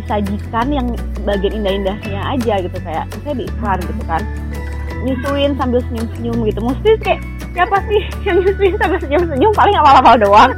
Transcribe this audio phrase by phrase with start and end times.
[0.00, 0.86] disajikan yang
[1.22, 4.22] bagian indah-indahnya aja gitu kayak misalnya di iklan gitu kan.
[5.00, 6.60] Nyusuin sambil senyum-senyum gitu.
[6.60, 7.20] Mesti kayak
[7.52, 9.52] siapa sih yang nyusuin sambil senyum-senyum?
[9.52, 10.50] Paling awal-awal doang.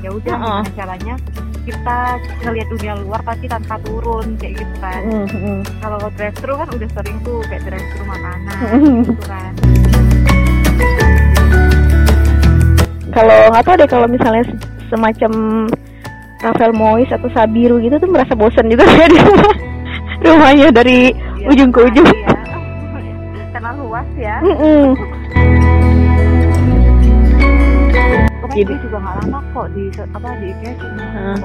[0.00, 0.62] Ya udah Heeh.
[0.74, 1.14] caranya?
[1.60, 1.98] Kita
[2.42, 5.00] ngelihat dunia luar pasti tanpa turun kayak gitu kan.
[5.06, 5.58] Mm, mm.
[5.78, 8.96] kalau drive thru kan udah sering tuh kayak drive thru makanan Mm.
[9.06, 9.52] gitu kan.
[13.10, 15.32] Kalau nggak tahu deh kalau misalnya se- semacam
[16.40, 19.54] Rafael Mois atau Sabiru gitu tuh merasa bosan juga ya di rumah
[20.20, 22.36] rumahnya dari Iya, ujung ke ujung iya.
[23.50, 24.92] karena luas ya Mm-mm.
[28.38, 31.36] Pokoknya Jadi- juga nggak lama kok di apa di IKEA cuma Heeh.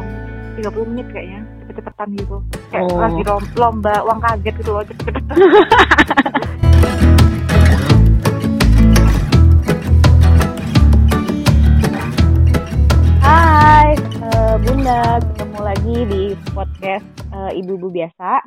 [0.55, 2.35] 30 menit kayaknya cepet-cepetan gitu
[2.69, 2.99] kayak Oh.
[2.99, 3.21] lagi
[3.55, 5.35] lomba uang kaget gitu loh cepet-cepetan
[14.85, 18.37] Bunda ketemu lagi di podcast eh, Ibu-ibu biasa.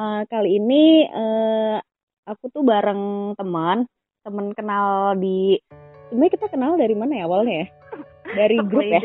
[0.00, 1.76] Eh, kali ini eh,
[2.24, 3.84] aku tuh bareng teman.
[4.24, 5.60] Teman kenal di
[6.08, 7.66] sebenarnya kita kenal dari mana ya awalnya ya?
[8.32, 9.00] Dari grup ya.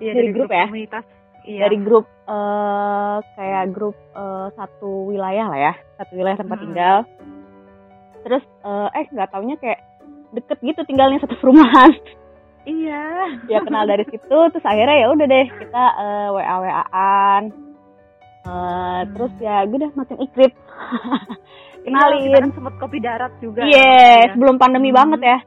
[0.00, 0.64] Iya, Dari grup ya?
[0.72, 1.04] komunitas.
[1.44, 1.60] Iya.
[1.60, 5.74] Dari grup eh kayak grup eh, satu wilayah lah ya.
[6.00, 6.64] Satu wilayah tempat Hmm.
[6.72, 6.96] tinggal.
[8.24, 9.84] Terus eh eh nggak taunya kayak
[10.32, 11.92] deket gitu tinggalnya satu perumahan
[12.66, 13.04] iya.
[13.48, 17.44] Ya kenal dari situ terus akhirnya ya udah deh kita eh, wa waan
[18.42, 20.50] Eh, terus ya gue udah makin ikrip.
[20.50, 24.26] Iya, kita kenalin kan sempet kopi darat juga iya.
[24.26, 24.34] ya.
[24.34, 24.98] sebelum pandemi Hmm.
[24.98, 25.38] banget ya.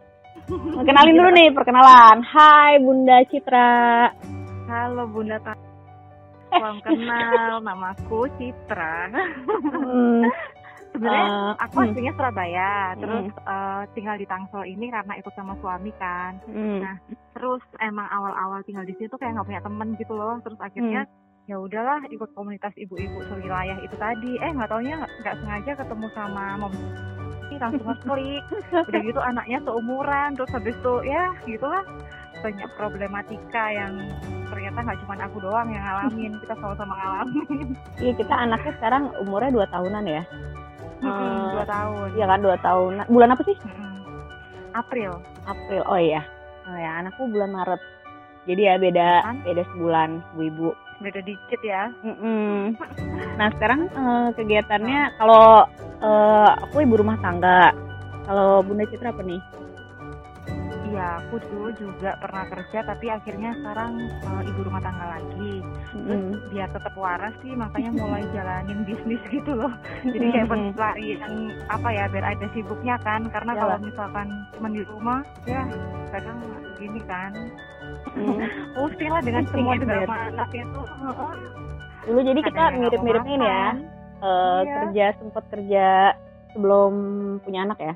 [0.85, 2.17] Kenalin dulu nih perkenalan.
[2.23, 4.13] Hai Bunda Citra.
[4.69, 7.59] Halo bunda salam kenal.
[7.65, 9.11] Namaku Citra.
[9.75, 10.23] Hmm,
[10.95, 12.99] sebenarnya eh, aku hmm, aslinya Surabaya Hmm.
[13.03, 16.31] terus eh, tinggal di Tangsel ini karena ikut sama suami kan.
[16.47, 16.95] Hmm, Nah,
[17.35, 20.39] terus emang awal-awal tinggal di situ kayak nggak punya temen gitu loh.
[20.39, 21.03] Terus akhirnya
[21.45, 24.39] ya udahlah ikut komunitas ibu-ibu sewilayah itu tadi.
[24.39, 26.73] Eh nggak taunya nggak sengaja ketemu sama mom
[27.55, 28.43] langsung ngeklik.
[28.89, 31.83] Udah gitu anaknya seumuran terus habis itu ya gitulah.
[32.43, 33.93] Banyak problematika yang
[34.45, 36.31] ternyata nggak cuma aku doang yang ngalamin.
[36.43, 37.67] Kita sama-sama ngalamin.
[37.99, 40.23] Iya kita anaknya sekarang umurnya dua tahunan ya.
[41.01, 42.91] Mm-mm, dua tahun Iya kan dua tahun.
[43.07, 43.57] Bulan apa sih?
[44.71, 45.11] April
[45.45, 45.81] April.
[45.87, 46.21] Oh iya.
[46.65, 47.81] Oh ya anakku bulan Maret.
[48.45, 49.37] Jadi ya beda Kan?
[49.41, 50.69] beda sebulan bu ibu.
[50.95, 52.71] beda dikit ya Mm-mm.
[53.39, 55.67] Nah sekarang eh, kegiatannya kalau
[55.99, 57.75] eh, aku ibu rumah tangga.
[58.23, 59.37] Kalau Bunda Citra apa nih?
[60.85, 65.53] Iya, aku dulu juga pernah kerja tapi akhirnya sekarang eh, ibu rumah tangga lagi.
[65.89, 66.33] Terus Mm.
[66.51, 69.73] biar tetap waras sih makanya mulai jalanin bisnis gitu loh.
[70.03, 70.71] Jadi kayak Mm-mm.
[70.73, 71.33] pelarian
[71.67, 73.77] apa ya biar ada sibuknya kan karena Iyalah.
[73.77, 75.61] kalau misalkan cuma di rumah ya
[76.09, 76.37] kadang
[76.75, 77.31] gini kan
[78.15, 78.39] Mm.
[78.75, 80.81] pusing lah dengan Pusing, semua ya, drama anak itu.
[82.05, 83.67] Dulu jadi kita Kadang nggak mau mirip-mirip ini ya.
[84.15, 84.75] Eh, Iya.
[84.79, 85.87] Kerja sempat kerja
[86.51, 86.93] sebelum
[87.41, 87.93] punya anak ya.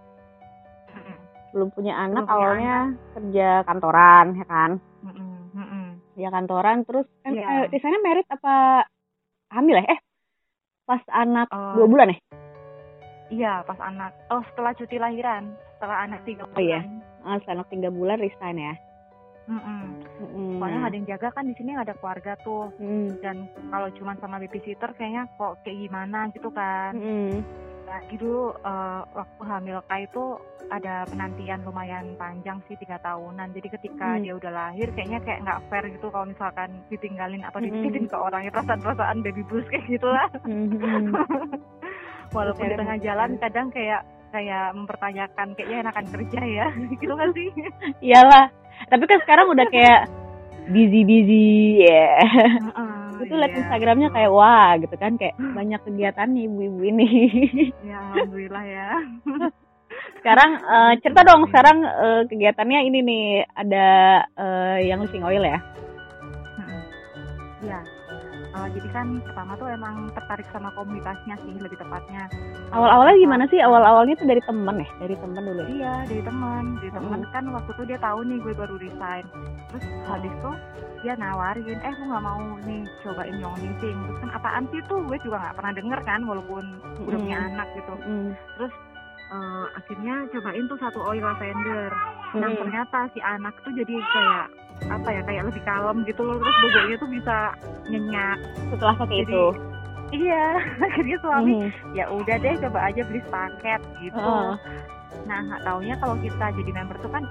[1.50, 2.78] Belum punya anak Belum punya awalnya
[3.12, 4.72] kerja kantoran ya kan.
[5.00, 5.86] mm-mm, mm-mm.
[6.14, 7.46] ya kantoran terus kan Iya.
[7.46, 8.84] eh, di sana merit apa
[9.50, 10.00] hamil ya eh
[10.84, 11.74] pas anak Oh.
[11.76, 12.20] dua bulan ya
[13.30, 14.10] Iya, pas anak.
[14.28, 16.58] Oh, setelah cuti lahiran, setelah anak tiga bulan.
[16.58, 16.82] Oh, iya.
[17.22, 18.74] ah, setelah anak tiga bulan resign ya
[19.46, 19.82] Mm-mm.
[20.20, 20.50] Mm-mm.
[20.58, 22.70] Soalnya nggak ada yang jaga kan di sini ada keluarga tuh.
[22.78, 23.18] Mm.
[23.20, 23.38] dan
[23.70, 27.42] kalau cuma sama babysitter kayaknya kok kayak gimana gitu kan Mm-mm.
[27.90, 30.26] Lagi dulu eh, waktu hamil Kai itu
[30.70, 33.50] ada penantian lumayan panjang sih tiga tahunan.
[33.58, 34.22] Jadi ketika Hmm.
[34.22, 37.74] dia udah lahir kayaknya kayak nggak fair gitu kalau misalkan ditinggalin atau Mm-mm.
[37.74, 40.30] dititipin ke orang ya perasaan-perasaan baby blues kayak gitulah.
[40.46, 41.10] Mm-mm.
[42.38, 46.68] walaupun di Fair tengah jalan kadang kayak kayak mempertanyakan kayaknya enakan kerja ya?
[47.02, 47.50] Gitu kan sih?
[48.06, 48.46] Iyalah.
[48.94, 50.06] Tapi kan sekarang udah kayak
[50.70, 52.22] busy busy ya
[53.20, 53.58] Heeh, itu iya.
[53.60, 57.08] instagramnya kayak wah gitu kan kayak banyak kegiatan nih ibu-ibu ini
[57.90, 58.90] ya alhamdulillah ya
[60.20, 63.26] sekarang eh, cerita dong sekarang eh, kegiatannya ini nih
[63.56, 63.88] ada
[64.36, 65.60] eh, yang listing oil ya.
[65.60, 65.89] Iya.
[68.60, 72.28] Eh, jadi kan pertama tuh emang tertarik sama komunitasnya sih lebih tepatnya.
[72.70, 76.64] awal-awalnya gimana sih awal-awalnya tuh dari temen ya dari temen dulu ya Iya dari teman,
[76.78, 77.32] dari teman Mm.
[77.32, 79.26] kan waktu itu dia tahu nih gue baru resign.
[79.70, 80.52] Terus habis itu
[81.00, 83.98] dia nawarin, eh lu nggak mau nih cobain yang meeting.
[83.98, 86.64] Terus kan apaan sih tuh gue juga nggak pernah denger kan walaupun
[87.00, 87.24] udah Mm.
[87.24, 87.94] punya anak gitu.
[88.02, 88.30] Mm.
[88.54, 88.74] Terus
[89.30, 91.90] eh, akhirnya cobain tuh satu oil lavender.
[92.32, 92.60] Dan Mm.
[92.60, 94.46] ternyata si anak tuh jadi kayak
[94.88, 97.38] apa ya kayak lebih kalem gitu loh terus bobonya tuh bisa
[97.86, 98.38] nyenyak
[98.70, 99.46] setelah pakai Jadi, itu
[100.10, 100.46] iya
[100.88, 101.70] akhirnya suami Mhm.
[101.94, 104.54] ya udah deh coba aja beli paket gitu Heeh.
[105.26, 107.24] nah nggak taunya kalau kita jadi member tuh kan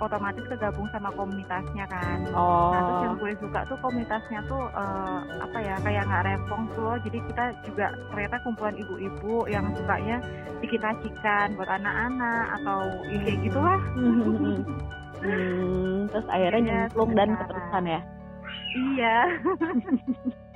[0.00, 2.72] otomatis kegabung sama komunitasnya kan Oh.
[2.72, 6.80] Nah terus yang gue suka tuh komunitasnya tuh eh, apa ya kayak nggak rempong tuh
[6.80, 6.96] loh.
[7.04, 10.24] Jadi kita juga ternyata kumpulan ibu-ibu yang sukanya
[10.64, 12.80] bikin racikan buat anak-anak atau
[13.12, 13.80] ya kayak gitulah.
[15.20, 18.00] Hmm, terus akhirnya Iya, nyemplung dan keterusan ya.
[18.72, 19.16] Iya.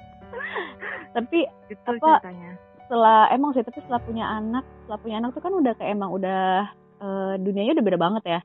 [1.14, 1.38] Tapi
[1.68, 2.50] Itu Apa- ceritanya.
[2.76, 6.10] setelah emang sih tapi setelah punya anak, setelah punya anak tuh kan udah kayak emang
[6.10, 8.40] udah eh, dunianya udah beda banget ya.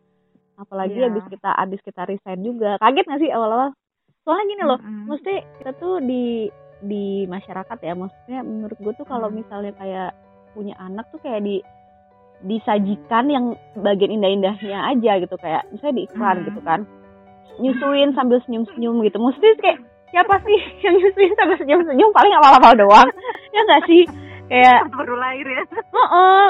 [0.55, 1.07] Apalagi Iya.
[1.09, 2.75] abis kita abis kita resign juga.
[2.77, 3.71] Kaget gak sih awal-awal?
[4.21, 5.05] Soalnya gini loh, Mm-mm.
[5.07, 9.35] mesti kita tuh di di masyarakat ya maksudnya menurut gue tuh kalau Hmm.
[9.35, 10.15] misalnya kayak
[10.51, 11.59] punya anak tuh kayak di
[12.39, 13.45] disajikan yang
[13.75, 16.47] bagian indah-indahnya aja gitu kayak misalnya di iklan Hmm.
[16.47, 16.79] gitu kan.
[17.59, 19.19] Nyusuin sambil senyum-senyum gitu.
[19.19, 19.77] Mesti kayak
[20.09, 22.09] siapa sih yang nyusuin sambil senyum-senyum?
[22.15, 23.09] Paling awal-awal doang.
[23.55, 24.03] Ya nggak sih?
[24.47, 25.63] Kayak baru lahir ya.
[25.91, 26.47] oh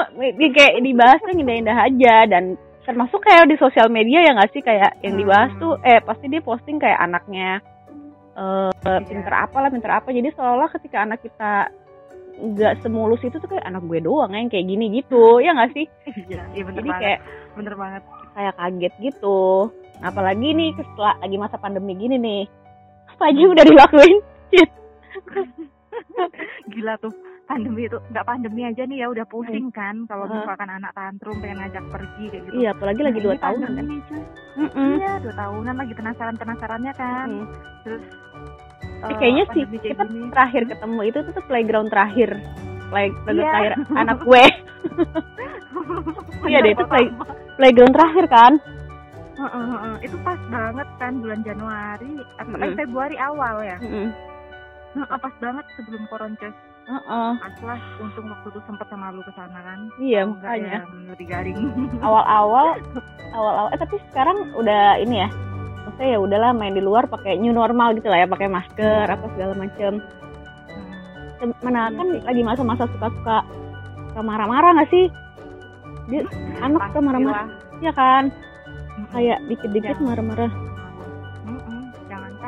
[0.52, 2.14] kayak dibahasnya yang indah-indah aja.
[2.28, 2.44] Dan
[2.86, 4.62] termasuk kayak di sosial media ya nggak sih?
[4.62, 5.22] Kayak yang Hmm.
[5.26, 7.58] dibahas tuh eh pasti dia posting kayak anaknya
[8.36, 8.70] eh
[9.04, 10.08] pinter apa lah pinter apa.
[10.14, 11.68] Jadi seolah ketika anak kita
[12.40, 15.86] nggak semulus itu tuh kayak anak gue doang yang kayak gini gitu ya nggak sih
[16.26, 17.02] Iya, iya bener jadi banget.
[17.04, 17.20] kayak
[17.52, 18.02] Bener banget.
[18.30, 19.40] kayak kaget gitu
[20.00, 22.42] apalagi nih setelah lagi masa pandemi gini nih
[23.10, 24.18] apa aja udah dilakuin
[26.70, 27.12] Gila tuh
[27.44, 30.38] pandemi itu nggak pandemi aja nih ya udah pusing kan kalau Heeh.
[30.38, 32.54] misalkan anak tantrum pengen ngajak pergi kayak gitu.
[32.56, 34.22] iya apalagi lagi Nah, dua tahun kan cuy.
[34.56, 34.90] Mm-mm.
[34.96, 37.28] Iya, dua tahunan lagi penasaran penasarannya kan.
[37.28, 37.46] Mm.
[37.82, 38.02] Terus
[39.02, 40.28] Eh, kayaknya sih kita gini.
[40.28, 42.36] terakhir ketemu itu tuh, tuh playground terakhir
[42.86, 43.50] play playground Iya.
[43.50, 44.44] terakhir anak gue
[46.42, 47.14] Iya deh, itu play-
[47.56, 48.52] playground terakhir kan
[49.32, 49.94] Heeh, heeh.
[50.04, 52.76] Itu pas banget kan bulan Januari atau eh, Mm-mm.
[52.76, 53.80] Februari awal ya.
[53.80, 54.12] Mm-mm.
[54.92, 56.52] Heeh, pas banget sebelum koroncos.
[56.82, 57.30] Heeh.
[57.38, 59.78] Pas lah untung waktu itu sempet sama lu ke sana kan.
[59.96, 61.56] iya makanya ya lebih garing.
[62.00, 62.76] awal-awal
[63.36, 65.28] awal-awal eh tapi sekarang udah ini ya
[65.90, 69.26] maksudnya ya udahlah main di luar pakai new normal gitu lah ya pakai masker apa
[69.34, 69.98] segala macem.
[71.42, 71.50] Hmm.
[71.66, 73.42] mana Iya kan lagi masa-masa suka-suka
[74.14, 75.06] suka marah-marah nggak sih?
[76.06, 76.22] Dia
[76.62, 77.46] anak suka marah-marah.
[77.82, 78.30] Ya kan?
[79.10, 80.04] Kayak dikit-dikit Ya.
[80.04, 80.69] marah-marah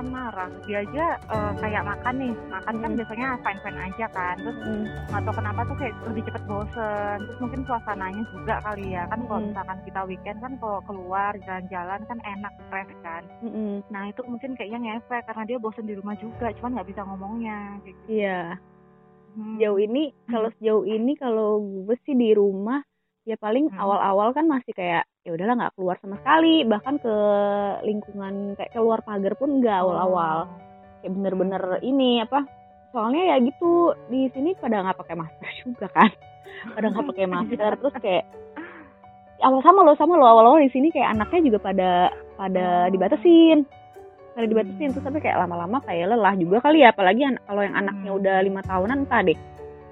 [0.03, 2.99] jangankan marah dia aja eh, kayak makan nih makan kan Mm.
[2.99, 4.85] biasanya fine fine aja kan terus Mm.
[5.09, 9.21] nggak tahu kenapa tuh kayak lebih cepet bosen terus mungkin suasananya juga kali ya kan
[9.23, 9.47] kalau Mm.
[9.51, 13.73] misalkan kita weekend kan kalau keluar jalan-jalan kan enak fresh kan Mm-mm.
[13.89, 17.59] nah itu mungkin kayaknya ngefek karena dia bosen di rumah juga cuman nggak bisa ngomongnya
[17.87, 18.01] gitu.
[18.11, 18.59] iya
[19.33, 19.57] Hmm.
[19.57, 22.85] sejauh ini kalau sejauh ini kalau gue sih di rumah
[23.25, 23.81] ya paling Hmm.
[23.81, 26.65] awal-awal kan masih kayak ya udahlah nggak keluar sama sekali.
[26.65, 27.15] Bahkan ke
[27.83, 30.39] lingkungan kayak keluar pagar pun nggak awal-awal.
[30.47, 30.71] Oh.
[31.03, 32.47] kayak bener-bener ini apa
[32.95, 36.11] soalnya ya gitu di sini pada nggak pakai masker juga kan.
[36.75, 37.71] Pada nggak pakai masker.
[37.79, 38.25] Terus kayak
[39.43, 41.91] awal sama lo sama lo awal-awal di sini kayak anaknya juga pada
[42.39, 42.91] pada Oh.
[42.91, 43.67] dibatasin.
[44.33, 44.95] Pada dibatasin.
[44.95, 46.95] Terus tapi kayak lama-lama kayak lelah juga kali ya.
[46.95, 48.19] Apalagi an- kalau yang anaknya Hmm.
[48.23, 49.39] udah lima tahunan entah deh.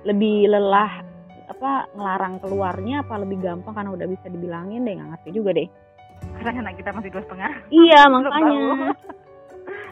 [0.06, 0.90] Lebih lelah
[1.60, 5.68] apa ngelarang keluarnya apa lebih gampang karena udah bisa dibilangin deh nggak ngerti juga deh.
[6.40, 7.52] Karena anak kita masih dua setengah.
[7.68, 8.40] Iya makanya.
[8.40, 8.96] terus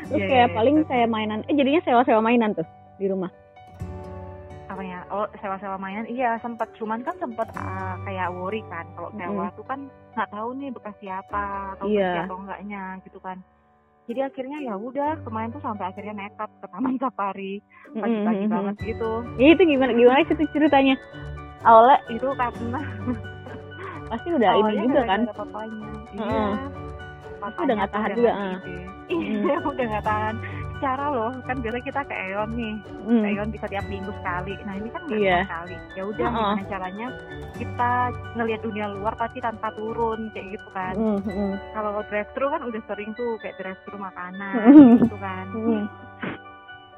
[0.09, 0.89] Iya, iya, kayak iya, paling betul.
[0.89, 2.65] kayak mainan eh jadinya sewa-sewa mainan tuh
[2.97, 3.29] di rumah.
[4.69, 5.05] Apa ya?
[5.13, 6.09] Oh sewa-sewa mainan.
[6.09, 8.89] Iya sempat cuman kan sempat ah, kayak worry kan.
[8.97, 9.81] Kalau sewa tuh kan
[10.17, 11.43] nggak tahu nih bekas siapa
[11.77, 12.01] atau Iya.
[12.01, 13.37] bersih atau enggaknya gitu kan.
[14.09, 17.61] Jadi akhirnya ya udah kemarin tuh sampai akhirnya nekat ke taman safari.
[17.93, 18.53] Pagi-pagi Mhm.
[18.57, 19.11] banget gitu.
[19.37, 20.97] Ya, itu gimana gimana sih ceritanya
[21.61, 22.81] awalnya itu karena
[24.11, 26.45] pasti udah ini awalnya juga kan papanya iya
[27.39, 28.51] Pasti udah nggak tuh tahan juga, ah.
[28.51, 28.77] ide.
[29.15, 30.35] iya udah nggak tahan
[30.79, 33.23] cara loh kan biasa kita ke Eon nih Hmm.
[33.25, 34.53] Eon bisa tiap minggu sekali.
[34.61, 35.75] Nah ini kan nggak tiap sekali.
[35.93, 36.35] Ya udah Heeh.
[36.55, 37.07] gimana caranya
[37.55, 37.91] kita
[38.35, 40.95] ngelihat dunia luar pasti tanpa turun kayak gitu kan.
[40.95, 44.99] Hmm, hmm, Kalau drive thru kan udah sering tuh kayak drive thru makanan Hmm.
[45.01, 45.45] gitu kan.
[45.49, 45.83] hmm,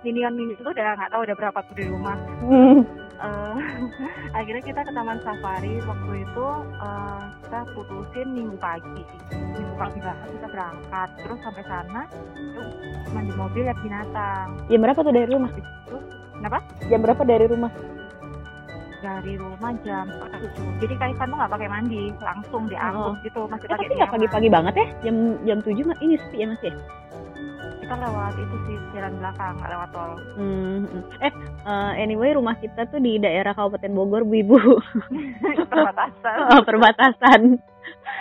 [0.01, 2.17] Minion mini itu udah nggak tahu udah berapa tuh di rumah.
[2.43, 2.81] hmm.
[3.21, 3.57] Eh,
[4.39, 6.47] akhirnya kita ke taman safari waktu itu
[6.81, 9.03] eh, kita putusin minggu pagi.
[9.33, 11.09] Minggu pagi banget kita berangkat.
[11.21, 12.03] Terus sampai sana
[12.41, 12.69] yuk,
[13.09, 14.47] cuma di mobil lihat binatang.
[14.73, 15.51] Jam berapa tuh dari rumah?
[15.53, 15.97] Itu
[16.41, 16.59] kenapa?
[16.89, 17.73] Jam berapa dari rumah?
[19.01, 23.89] dari rumah jam 7 jadi Kaisan tuh nggak pakai mandi langsung diangkut gitu masih pakai
[23.89, 24.87] tapi nggak pagi-pagi banget ya?
[25.09, 25.17] Jam
[25.49, 26.73] jam tujuh ini sepi ya mas ya?
[27.91, 30.13] Kita lewat itu sih jalan belakang nggak lewat tol.
[30.39, 31.03] Hmm, hmm.
[31.27, 31.35] Eh,
[31.67, 34.59] eh, anyway rumah kita tuh di daerah Kabupaten Bogor, Bu Ibu.
[35.75, 36.39] perbatasan.
[36.55, 37.59] Oh, perbatasan.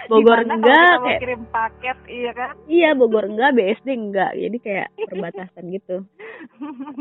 [0.09, 2.49] Bogor kalau enggak kita kayak kirim paket iya kan?
[2.65, 5.95] Iya Bogor enggak BSD enggak jadi kayak perbatasan gitu.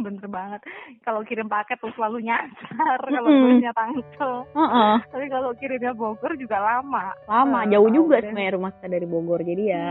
[0.04, 0.60] Bener banget.
[1.08, 4.44] Kalau kirim paket tuh selalu nyasar kalau tulisnya Tangsel.
[4.52, 4.94] Heeh.
[5.08, 7.16] tapi kalau kirimnya Bogor juga lama.
[7.32, 9.86] Lama Eh, jauh juga sebenarnya rumah kita dari Bogor jadi ya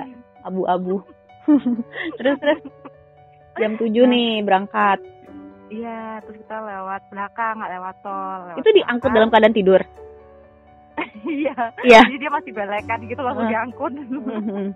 [0.46, 1.02] abu-abu
[2.18, 2.60] terus terus
[3.58, 4.06] jam 7 Nah.
[4.08, 5.00] nih berangkat
[5.68, 9.32] iya terus kita lewat belakang nggak lewat tol lewat itu diangkut dalam belakang.
[9.34, 9.82] keadaan tidur
[11.42, 12.00] iya Iya.
[12.06, 13.52] jadi dia masih belekan gitu langsung Eh.
[13.52, 14.68] diangkut Mhm.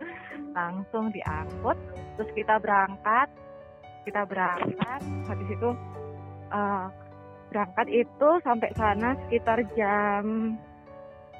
[0.58, 1.78] langsung diangkut
[2.16, 3.28] terus kita berangkat
[4.02, 5.68] kita berangkat habis itu
[6.50, 6.84] eh,
[7.46, 10.54] berangkat itu sampai sana sekitar jam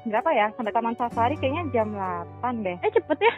[0.01, 3.33] berapa ya sampai taman safari kayaknya jam 8 deh eh cepet ya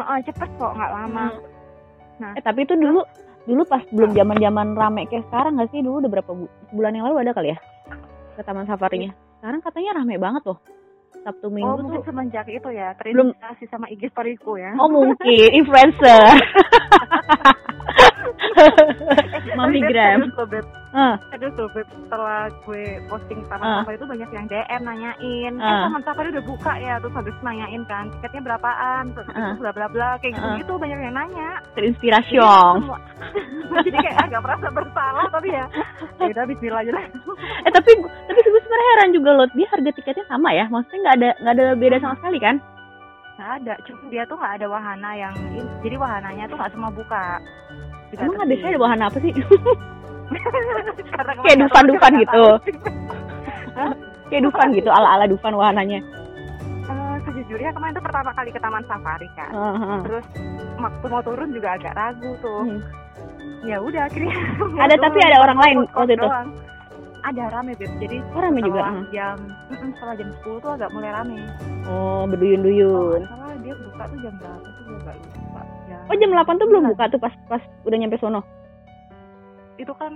[0.00, 1.26] Heeh, cepet kok nggak lama.
[2.20, 2.32] Nah.
[2.36, 3.00] eh tapi itu dulu
[3.48, 5.80] dulu pas belum zaman zaman rame kayak sekarang nggak sih?
[5.80, 7.58] Dulu udah berapa bu- bulan yang lalu ada kali ya?
[8.36, 9.12] Ke taman safarinya.
[9.40, 10.58] Sekarang katanya rame banget loh
[11.22, 14.88] sabtu oh minggu mungkin tuh semenjak itu ya Belum- terinspirasi sama IG storyku ya oh
[14.88, 16.24] mungkin influencer
[19.50, 20.20] Mami Gram.
[20.42, 20.64] Beb.
[20.90, 23.74] Ah, Aduh tuh Beb, setelah gue posting taman Ah.
[23.80, 25.86] safari itu banyak yang DM nanyain, eh Ah.
[25.86, 30.10] taman safari udah buka ya, terus habis nanyain kan tiketnya berapaan, terus bla bla bla
[30.18, 30.56] kayak gitu Ah.
[30.56, 31.50] gitu banyak yang nanya.
[31.72, 32.80] terinspirasi Jadi,
[33.86, 35.64] Jadi kayak agak merasa bersalah tapi ya,
[36.18, 37.04] ya udah Bismillah aja lah.
[37.60, 37.90] eh tapi
[38.26, 41.64] tapi sebenarnya heran juga loh dia harga tiketnya sama ya maksudnya nggak ada nggak ada
[41.74, 42.56] beda sama sekali kan
[43.32, 45.32] Nggak ada, cuma dia tuh nggak ada wahana yang,
[45.80, 47.40] jadi wahananya tuh nggak semua buka.
[48.12, 49.32] Tidak emang biasanya ada wahana apa sih
[51.40, 52.44] Kayak Dufan-Dufan kita gitu.
[54.28, 56.04] kayak Dufan gitu ala ala Dufan wahananya
[56.84, 59.50] Eh, sejujurnya kemarin tuh pertama kali ke taman safari kan.
[59.50, 59.98] Heeh.
[60.04, 60.26] terus
[60.76, 62.80] waktu mau turun juga agak ragu tuh Hmm.
[63.62, 64.36] ya udah akhirnya
[64.76, 66.22] Ada, tapi ada orang lain waktu itu?
[66.22, 66.48] doang.
[67.22, 67.92] Ada rame Beb.
[67.98, 68.80] jadi oh rame juga?
[68.82, 69.04] heeh.
[69.10, 69.36] jam
[69.68, 71.36] mm-mm, setelah jam 10 tuh agak mulai rame.
[71.84, 74.72] Oh oh berduyun-duyun nggak salah dia buka tuh jam berapa tuh?
[74.80, 75.60] Gue nggak lupa.
[76.06, 76.90] Oh jam 8 tuh belum sembilan.
[76.90, 78.40] buka tuh pas pas udah nyampe sono?
[79.76, 80.12] Itu kan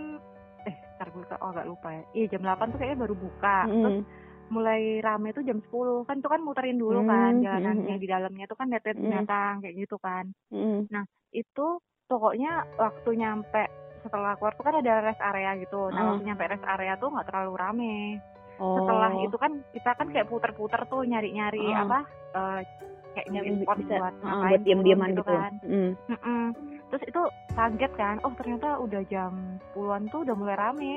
[0.64, 2.02] eh ntar gue oh nggak lupa ya.
[2.14, 3.56] Iya jam 8 tuh kayaknya baru buka.
[3.66, 4.04] Terus Mm.
[4.52, 8.02] mulai rame tuh jam 10 kan itu kan muterin dulu Hmm, kan jalanannya hmm.
[8.04, 10.24] di dalamnya tuh kan lihat binatang kayak gitu kan.
[10.52, 10.84] Mm.
[11.32, 11.66] itu
[12.04, 13.64] pokoknya waktu nyampe
[14.04, 15.88] setelah keluar tuh kan ada rest area gitu.
[15.88, 16.06] Nah Ah.
[16.12, 17.96] waktu nyampe rest area tuh nggak terlalu rame.
[18.54, 21.82] oh Setelah itu kan kita kan kayak puter-puter tuh nyari-nyari Ah.
[21.82, 21.98] apa
[22.30, 22.60] eh,
[23.14, 25.52] kayak nyari spot bisa buat ah, ngapain buat diam-diaman turun gitu, kan.
[25.64, 25.90] Mm.
[26.06, 26.44] Mm-mm.
[26.84, 29.32] Terus itu kaget kan, oh ternyata udah jam
[29.72, 30.94] 10-an tuh udah mulai rame.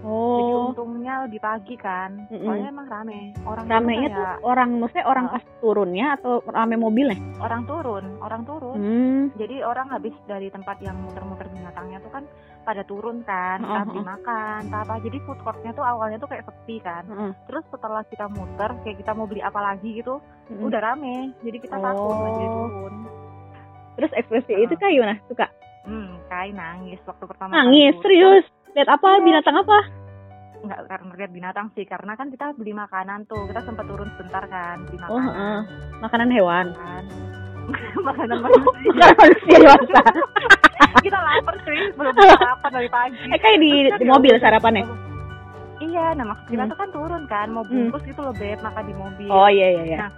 [0.00, 0.08] Jadi
[0.48, 2.40] oh untungnya lebih pagi kan, Mm-mm.
[2.40, 3.20] soalnya emang rame.
[3.42, 5.32] Orang ramenya tuh orang maksudnya orang Ah.
[5.36, 8.76] pas turunnya atau rame mobilnya orang turun, orang turun.
[8.76, 9.22] hmm.
[9.36, 12.24] Jadi orang habis dari tempat yang muter-muter binatangnya tuh kan
[12.60, 14.94] pada turun kan, entah beli makan, entah apa.
[15.00, 17.04] Jadi food courtnya tuh awalnya tuh kayak sepi kan.
[17.04, 17.32] Heeh.
[17.44, 20.16] Terus setelah kita muter, kayak kita mau beli apa lagi gitu,
[20.48, 20.64] Mm.
[20.64, 21.16] udah rame.
[21.40, 22.20] Jadi kita takut Oh.
[22.22, 22.94] lagi turun.
[23.92, 24.64] terus ekspresi Ah.
[24.64, 25.44] itu kayak gimana suka
[25.80, 28.44] Hmm, kayak nangis waktu pertama nangis kali turun.
[28.72, 29.22] Lihat apa Iya.
[29.22, 29.78] binatang apa
[30.60, 33.48] Enggak karena lihat binatang sih, karena kan kita beli makanan tuh.
[33.48, 35.24] Kita sempat turun sebentar kan, beli oh makanan.
[35.26, 35.58] heeh.
[35.98, 37.04] makanan hewan kan.
[37.98, 38.68] makanan manusia.
[38.90, 40.02] makanan manusia dewasa
[41.06, 43.24] kita lapar cuy, belum sarapan dari pagi.
[43.26, 44.84] eh kayak di, kan di mobil sarapannya
[45.80, 46.68] Iya, nah maksud kita Hmm.
[46.68, 47.88] tuh kan turun kan, mau Hmm.
[47.88, 49.30] bungkus gitu loh beb, makan di mobil.
[49.30, 50.10] oh iya iya iya Nah,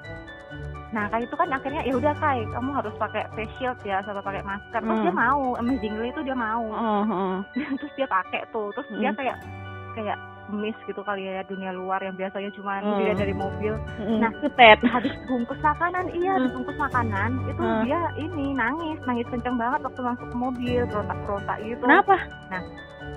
[0.93, 4.21] Nah kayak itu kan akhirnya ya udah kai, kamu harus pakai face shield ya, sama
[4.21, 4.77] pakai masker.
[4.79, 5.05] Terus Hmm.
[5.05, 6.65] dia mau, amazingly itu dia mau.
[6.69, 7.37] oh, heeh.
[7.81, 9.19] Terus dia pakai tuh, terus dia Hmm.
[9.19, 9.37] kayak
[9.93, 10.19] kayak
[10.53, 12.95] miss gitu kali ya dunia luar yang biasanya cuma Hmm.
[12.95, 13.75] dilihat dari mobil.
[13.99, 14.33] Mm, Nah.
[14.39, 16.53] sutet Habis bungkus makanan, iya, Hmm.
[16.53, 17.81] bungkus makanan itu Hmm.
[17.83, 21.83] dia ini nangis, nangis kenceng banget waktu masuk ke mobil, berontak-berontak gitu.
[21.83, 22.17] kenapa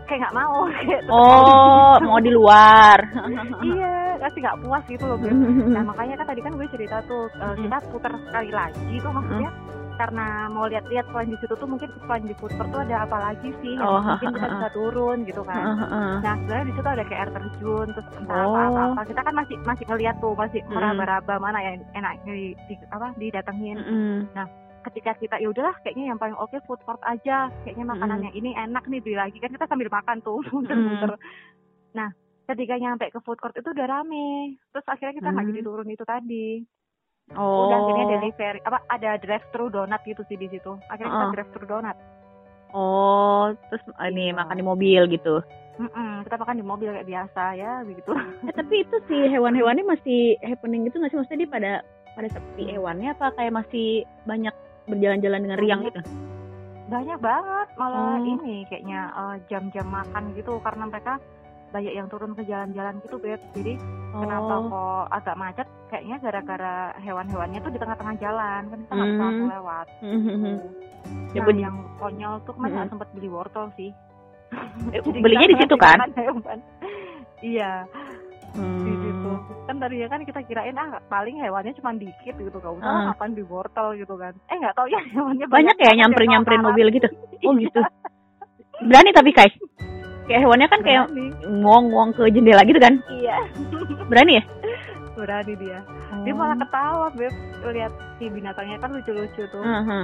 [0.05, 2.97] Kayak nggak mau, kayak oh mau di luar
[3.69, 5.17] iya, kasih nggak puas gitu loh.
[5.17, 5.33] Beb.
[5.75, 7.65] Nah makanya kan tadi kan gue cerita tuh uh, Mm.
[7.65, 9.49] kita putar sekali lagi tuh maksudnya
[9.95, 13.17] karena mau lihat-lihat selain di situ tuh mungkin selain di food court tuh ada apa
[13.17, 15.63] lagi sih yang Oh, mungkin kita bisa turun gitu kan.
[15.77, 16.11] Heeh.
[16.19, 18.55] Nah sebenarnya di situ ada kayak air terjun terus entah Oh.
[18.55, 20.71] apa apa kita kan masih masih ngeliat tuh masih Mm.
[20.71, 23.77] meraba-raba mana yang enak di, di apa didatengin.
[23.79, 24.47] Mm-mm.
[24.83, 28.25] Ketika kita ya udahlah kayaknya yang paling oke food court aja kayaknya makanan Mm.
[28.29, 31.15] yang ini enak nih beli lagi kan kita sambil makan tuh muter-muter.
[31.93, 32.09] Nah
[32.45, 35.51] ketika nyampe ke food court itu udah rame terus akhirnya kita nggak Mm.
[35.51, 36.47] jadi turun itu tadi.
[37.33, 41.25] Oh udah akhirnya delivery apa ada drive thru donat gitu sih di situ akhirnya kita
[41.25, 41.33] Oh.
[41.33, 41.97] drive thru donat
[42.71, 44.37] oh terus ini Gitu.
[44.37, 45.41] makan di mobil gitu
[45.75, 48.13] Mm-mm, kita makan di mobil kayak biasa ya begitu
[48.45, 51.19] Eh, tapi itu si hewan-hewannya masih happening gitu nggak sih?
[51.19, 51.71] Maksudnya dia pada
[52.15, 53.87] pada sepi hewannya apa kayak masih
[54.23, 54.55] banyak
[54.85, 55.99] berjalan-jalan dengan riang gitu?
[56.85, 58.23] banyak banget malah Oh.
[58.23, 61.17] ini kayaknya eh, jam-jam makan gitu karena mereka
[61.75, 63.73] banyak yang turun ke jalan-jalan gitu beb jadi
[64.09, 64.63] kenapa Oh.
[64.65, 69.49] kok agak macet kayaknya gara-gara hewan-hewannya tuh di tengah-tengah jalan kan kita nggak bisa Hmm.
[69.51, 70.55] lewat Mhm.
[71.29, 73.91] Ya, nah ben- yang konyol tuh kemarin nggak sempet beli wortel sih
[74.87, 75.97] Eh, Jadi belinya di situ kan?
[76.13, 76.59] hewan.
[77.43, 77.83] iya
[78.55, 79.67] di situ Hmm.
[79.67, 83.07] kan tadinya kan kita kirain ah paling hewannya cuma dikit gitu gak usah lah Ah.
[83.11, 86.61] makan di wortel gitu kan eh nggak tahu ya hewannya Banyak ya banget nyamperin nyamperin
[86.63, 87.07] mobil gitu.
[87.43, 87.81] Oh gitu.
[88.81, 89.51] Berani tapi Kai.
[90.25, 91.03] Kayak hewannya kan kayak
[91.43, 92.97] ngong-ngong ke jendela gitu kan.
[93.11, 93.37] iya
[94.05, 94.43] Berani ya?
[95.15, 95.79] berani dia
[96.21, 97.31] dia malah ketawa beb
[97.65, 97.87] lihat
[98.19, 100.03] si binatangnya kan lucu-lucu tuh Heeh.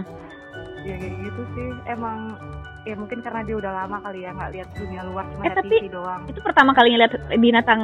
[0.82, 2.40] ya kayak gitu sih emang
[2.82, 5.58] ya mungkin karena dia udah lama kali ya nggak lihat dunia luar cuma Eh, lihat
[5.60, 7.82] tapi- TV doang Itu pertama kali ngeliat binatang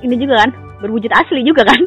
[0.00, 0.50] ini juga kan?
[0.78, 1.80] Berwujud asli juga kan?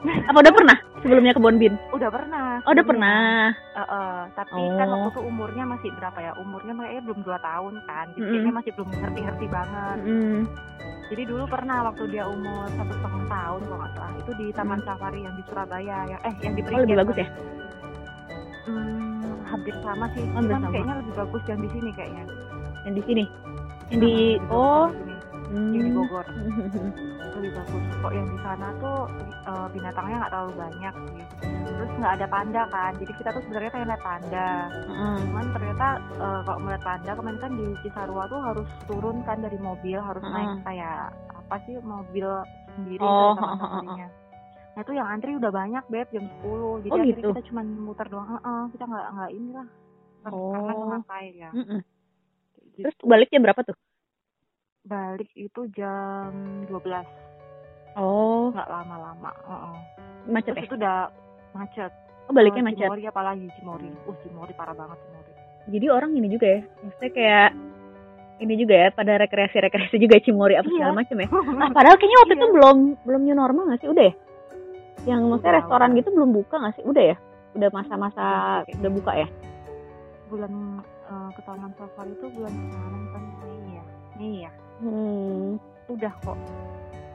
[0.00, 1.74] Apa udah pernah sebelumnya ke Bonbin?
[1.90, 3.50] udah pernah Oh, udah pernah.
[3.72, 4.92] Eh, eh, tapi kan Oh.
[4.96, 8.30] waktu itu umurnya masih berapa ya umurnya kayaknya belum dua tahun kan jadi Mm-mm.
[8.32, 10.40] kayaknya masih belum ngerti-ngerti banget Mm.
[11.08, 14.80] jadi dulu pernah waktu dia umur satu setengah tahun kalau nggak salah itu di Taman
[14.82, 16.70] Safari yang di Surabaya yang eh yang di Hmm.
[16.70, 17.28] Oh, lebih bagus ya?
[18.64, 20.70] Hmm, hampir sama sih Hampir cuman sama.
[20.70, 22.24] kayaknya lebih bagus yang di sini kayaknya
[22.80, 23.24] Yang di sini.
[23.88, 24.14] Yang di
[24.48, 24.86] oh.
[24.86, 25.14] di sini.
[25.48, 25.96] Yang di Hmm.
[25.96, 26.26] Bogor
[27.34, 28.98] lebih bagus kok yang di sana tuh
[29.44, 31.24] eh, binatangnya nggak terlalu banyak sih
[31.68, 35.16] terus nggak ada panda kan jadi kita tuh sebenarnya pengen lihat panda Heeh.
[35.22, 39.58] cuman ternyata eh, kalau melihat panda kemarin kan di Cisarua tuh harus turun kan dari
[39.58, 40.34] mobil harus Heeh.
[40.34, 41.00] naik kayak
[41.30, 42.28] apa sih mobil
[42.74, 44.08] sendiri Oh, heeh, safarinya.
[44.74, 46.44] nah itu yang antri udah banyak beb jam 10
[46.82, 47.30] jadi Oh, akhirnya gitu?
[47.32, 49.66] kita cuma muter doang Heeh, kita nggak nggak inilah
[50.20, 50.86] karena Oh.
[50.92, 51.80] ngapain ya Mm-mm.
[52.68, 52.84] Gitu.
[52.84, 53.74] Terus baliknya berapa tuh?
[54.88, 56.32] Balik itu jam
[56.64, 57.04] 12
[57.94, 59.76] Oh, nggak lama-lama Heeh.
[60.28, 60.66] macet terus ya?
[60.66, 60.98] itu udah
[61.52, 61.92] macet
[62.24, 62.84] Oh, baliknya Eh, macet.
[62.84, 65.32] Cimori apalagi Cimori uh Cimori parah banget Cimori
[65.68, 67.50] Jadi orang ini juga ya, maksudnya kayak
[68.38, 70.98] ini juga ya pada rekreasi-rekreasi juga Cimori apa segala Iya.
[70.98, 71.28] macam ya.
[71.58, 72.38] Ah, padahal kayaknya waktu Iya.
[72.38, 73.88] itu belum belum new normal nggak sih?
[73.88, 74.14] Udah ya?
[75.04, 75.98] Yang maksudnya Udah, restoran udah.
[75.98, 76.84] gitu belum buka nggak sih?
[76.84, 77.16] Udah ya?
[77.50, 78.74] Udah masa-masa Udah sih.
[78.78, 79.28] udah buka ya?
[80.28, 80.52] bulan
[81.08, 83.82] eh, ke taman safari itu bulan kemarin kan Mei ya
[84.14, 85.58] Mei ya Hmm.
[85.88, 86.36] udah kok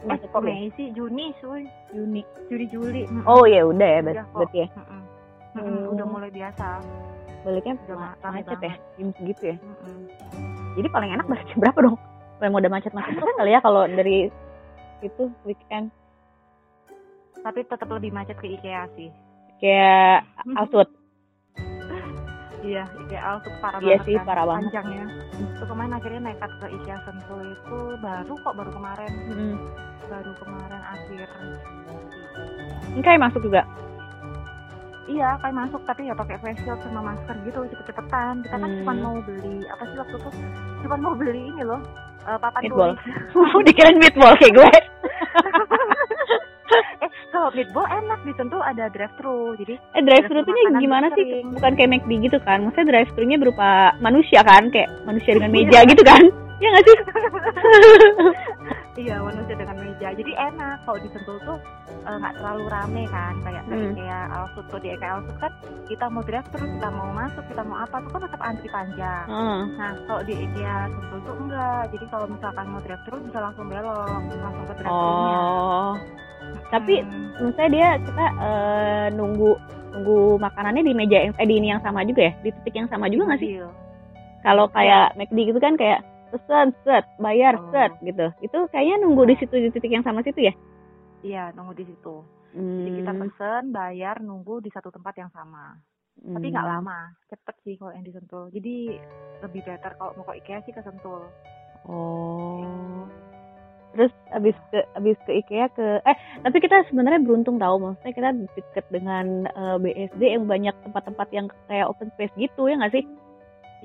[0.04, 0.48] eh Macet kok ya?
[0.50, 2.22] Mei sih Juni suy Juni.
[2.52, 3.24] Juli Juli Mm-mm.
[3.24, 4.68] Oh ya udah ya ber- Udah berarti ya.
[4.74, 5.02] Mm-mm,
[5.54, 5.94] Hmm.
[5.94, 6.82] udah mulai biasa
[7.44, 9.56] Baliknya Udah macet ya, jam segitu ya.
[9.56, 10.00] Mm-mm.
[10.74, 11.98] Jadi paling enak jam berapa dong?
[12.42, 14.28] Mau udah macet-macet terus kali ya kalau dari
[15.00, 15.88] itu weekend
[17.40, 19.12] tapi tetap lebih macet ke IKEA sih
[19.60, 20.24] kayak
[20.56, 20.88] Alsut.
[22.64, 24.62] Iya IKEA tuh parah Iya banget sih, kan, parah banget.
[24.66, 29.56] panjangnya itu kemarin akhirnya nekat ke IKEA Sentul itu baru kok baru kemarin Hmm.
[30.06, 31.28] baru kemarin akhir
[32.86, 33.62] Ini kayak masuk juga.
[35.04, 38.40] Iya, kayak masuk tapi ya pakai face shield sama masker gitu cepet-cepetan.
[38.40, 38.80] Kita kan Hmm.
[38.80, 40.30] cuma mau beli apa sih waktu itu?
[40.80, 41.82] Cuma mau beli ini loh,
[42.24, 42.92] eh, papan Meatball.
[42.96, 43.66] tulis.
[43.68, 44.70] Dikirain meatball kayak gue.
[47.34, 49.58] kalau meatball enak di Sentul ada drive thru.
[49.58, 51.26] Jadi Eh drive thru Makanan gimana sih?
[51.26, 51.46] sering.
[51.52, 52.62] Bukan kayak McD gitu kan?
[52.62, 53.70] Maksudnya drive thru nya berupa
[54.00, 54.70] manusia kan?
[54.70, 55.58] Kayak manusia dengan Iya.
[55.60, 56.24] meja gitu kan?
[56.56, 56.98] Ya nggak sih?
[59.04, 60.08] iya manusia dengan meja.
[60.14, 61.58] Jadi enak kalau di Sentul tuh
[62.06, 63.90] eh, nggak terlalu rame kan kayak Hmm.
[63.90, 65.52] IKEA Alsut tuh di IKEA Alsut kan
[65.84, 69.26] kita mau drive thru, kita mau masuk, kita mau apa tuh kan tetap antri panjang.
[69.74, 71.84] Nah, kalau di IKEA Sentul tuh enggak.
[71.90, 74.94] Jadi kalau misalkan mau drive thru bisa langsung belok, langsung ke drive.
[74.94, 75.94] Oh.
[76.70, 77.32] Tapi Hmm.
[77.40, 79.52] maksudnya dia kita eh, nunggu
[79.94, 82.34] nunggu makanannya di meja yang eh, di ini yang sama juga ya?
[82.42, 83.50] Di titik yang sama juga nggak sih?
[83.54, 83.68] Mobil.
[84.44, 86.02] Kalau kayak McD gitu kan kayak
[86.34, 87.70] pesen set bayar Oh.
[87.70, 88.28] set gitu.
[88.42, 90.54] Itu kayaknya nunggu di situ di titik yang sama situ ya?
[91.24, 92.26] Iya, nunggu di situ.
[92.54, 93.22] Jadi kita Hmm.
[93.24, 95.78] pesen, bayar, nunggu di satu tempat yang sama.
[96.14, 96.74] Tapi nggak Hmm.
[96.78, 98.52] lama, cepet sih kalau yang di Sentul.
[98.54, 98.76] Jadi
[99.42, 101.30] lebih better kalau mau ke IKEA sih ke Sentul.
[101.88, 103.08] Oh.
[103.94, 108.30] Terus abis ke abis ke IKEA ke eh tapi kita sebenarnya beruntung tahu maksudnya kita
[108.58, 113.06] deket dengan eh, BSD yang banyak tempat-tempat yang kayak open space gitu ya nggak sih?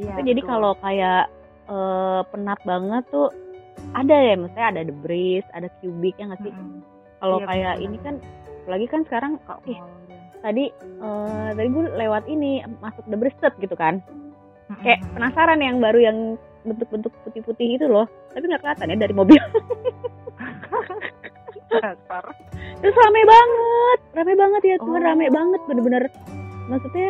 [0.00, 0.16] Iya.
[0.16, 1.28] Tapi jadi kalau kayak
[1.68, 3.28] eh, penat banget tuh
[3.92, 6.52] ada ya maksudnya ada The Breeze, ada Cubic ya nggak sih?
[6.56, 6.80] Mm-mm.
[7.20, 7.86] Kalau Iya, kayak benar.
[7.86, 8.14] ini kan
[8.68, 10.18] lagi kan sekarang Kok ih, mau ya.
[10.40, 10.64] tadi
[11.04, 14.00] eh, tadi gue lewat ini masuk The Breeze set gitu kan.
[14.72, 14.80] Mm-mm.
[14.80, 16.18] Kayak penasaran yang baru yang
[16.66, 18.04] bentuk-bentuk putih-putih itu loh.
[18.28, 19.38] Tapi nggak kelihatan ya dari mobil.
[22.78, 25.04] Terus rame banget, rame banget ya Tuhan, Oh.
[25.04, 26.04] rame banget bener-bener.
[26.68, 27.08] Maksudnya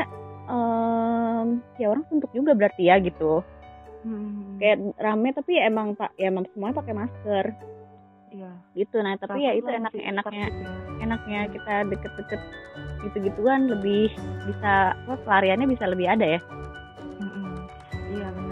[0.49, 3.45] em, ya orang suntuk juga berarti ya gitu.
[4.03, 4.57] Hmm.
[4.59, 7.47] Kayak rame tapi ya emang pak, ya emang semuanya pakai masker
[8.31, 8.51] Iya.
[8.75, 8.97] gitu.
[8.99, 10.71] Nah tapi ya itu enak enaknya gitu.
[10.99, 12.41] enaknya kita deket-deket
[13.07, 14.11] gitu-gituan lebih
[14.45, 16.41] bisa apa pelariannya bisa lebih ada ya.
[18.09, 18.48] Iya benar.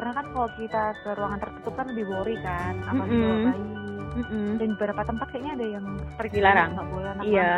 [0.00, 3.20] Karena kan kalau kita ke ruangan tertutup kan lebih worry kan, apalagi Mm-mm.
[3.20, 3.64] bawa bayi.
[4.10, 4.48] Mm-mm.
[4.56, 6.70] dan beberapa tempat kayaknya ada yang strict Dilarang.
[6.72, 7.52] nggak boleh anak Iya.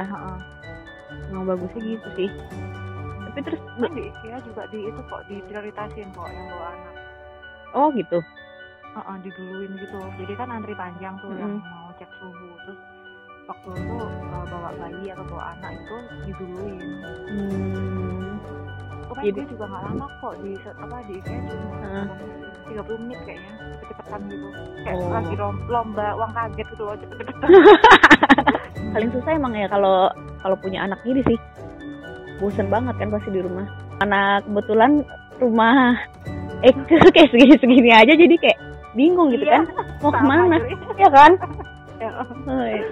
[1.31, 2.29] Emang bagusnya gitu sih.
[3.23, 6.95] Tapi terus kan di IKEA juga di itu kok diprioritasin kok yang bawa anak
[7.73, 8.19] oh gitu.
[8.93, 12.81] Heeh, diduluin gitu jadi kan antri panjang tuh yang mau cek suhu terus
[13.43, 16.85] waktu itu uh, bawa bayi atau bawa anak itu diduluin
[17.33, 17.92] Hmm.
[19.23, 22.07] Jadi- gue juga gak lama kok di apa di cuma Heeh.
[22.65, 24.47] 30 menit kayaknya cepet-cepetan gitu
[24.81, 25.11] kayak Oh.
[25.11, 27.49] lagi lom- lomba uang kaget gitu loh cepet-cepetan
[28.93, 31.39] Paling susah emang ya kalau kalau punya anak gini sih.
[32.37, 33.65] Bosen banget kan pasti di rumah.
[34.01, 35.07] Anak kebetulan
[35.39, 35.95] rumah
[36.61, 36.75] eh
[37.15, 38.59] kayak segini-segini aja jadi kayak
[38.93, 39.65] bingung gitu Iya, kan.
[39.99, 40.57] Mau ke mana?
[40.59, 40.75] cuy.
[40.99, 41.33] Ya kan?
[41.97, 42.11] Ya,
[42.43, 42.83] Oh, iya.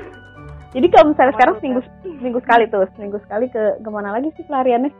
[0.70, 4.46] Jadi kalau misalnya sekarang seminggu seminggu sekali tuh, seminggu sekali ke ke mana lagi sih
[4.46, 4.90] pelariannya?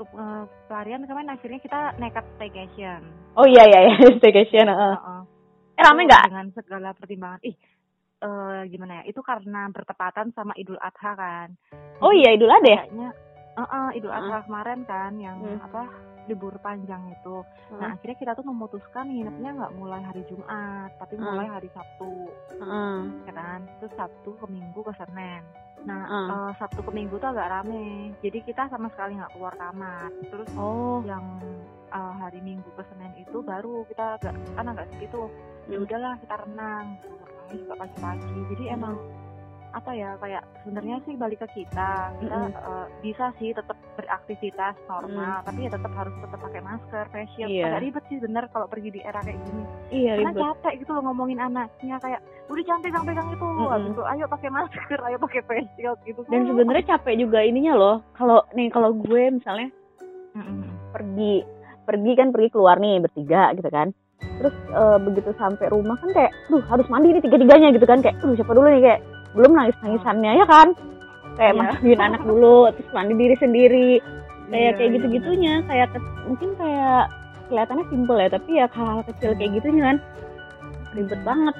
[0.00, 3.02] Eh, pelarian kemarin akhirnya kita nekat staycation
[3.34, 4.66] Oh iya iya iya staycation.
[4.66, 4.94] heeh.
[4.94, 5.20] Heeh.
[5.74, 6.24] Eh rame nggak?
[6.26, 7.54] dengan segala pertimbangan ih
[8.18, 11.48] eh, gimana ya itu karena bertepatan sama Idul Adha kan
[11.98, 12.80] Oh iya Idul Adha ya?
[12.82, 13.08] kayaknya
[13.54, 15.62] eh, eh, Idul Adha kemarin kan yang Hmm.
[15.62, 15.82] apa
[16.26, 17.40] libur panjang itu
[17.72, 21.24] nah akhirnya kita tuh memutuskan nginepnya nggak mulai hari Jumat tapi Hmm.
[21.24, 23.00] mulai hari Sabtu Heeh.
[23.24, 25.40] ya kan terus Sabtu ke Minggu ke Senin
[25.80, 26.28] nah Hmm.
[26.28, 27.86] eh, Sabtu ke Minggu tuh agak rame
[28.18, 31.00] jadi kita sama sekali nggak keluar kamar terus Oh.
[31.02, 31.24] yang
[31.88, 35.28] eh, hari Minggu ke Senin itu baru kita agak kan agak sepi tuh
[35.66, 35.84] ya Hmm.
[35.84, 38.96] udahlah kita renang renangnya juga pagi-pagi jadi emang
[39.68, 42.56] apa ya kayak sebenarnya sih balik ke kita kita Mm-mm.
[42.56, 47.48] eh, bisa sih tetap beraktivitas normal tapi ya tetap harus tetap pakai masker face shield
[47.50, 47.64] Iya.
[47.68, 50.40] agak ribet sih bener kalau pergi di era kayak gini Iya karena ribet.
[50.42, 53.68] capek gitu loh ngomongin anaknya kayak udah jangan pegang-pegang itu Mm-mm.
[53.68, 57.74] Habis itu ayo pakai masker ayo pakai face shield gitu Dan sebenarnya capek juga ininya
[57.74, 57.96] loh.
[58.12, 59.68] Kalau nih kalau gue misalnya
[60.32, 60.64] Mm-mm.
[60.90, 61.44] pergi
[61.84, 63.92] pergi kan pergi keluar nih bertiga gitu kan.
[64.18, 68.16] Terus eh, begitu sampai rumah kan kayak, duh harus mandi nih tiga-tiganya gitu kan kayak,
[68.18, 69.00] duh siapa dulu nih kayak
[69.32, 70.68] belum nangis nangisannya ya kan?
[71.34, 71.60] Kayak Iya.
[71.60, 73.90] mandiin anak dulu, terus mandi diri sendiri,
[74.48, 77.02] kayak Iya, kayak iya, gitu-gitunya, kayak ke- mungkin kayak
[77.46, 79.96] kelihatannya simpel ya, tapi ya hal-hal kecil kayak gitunya kan
[80.92, 81.54] ribet banget.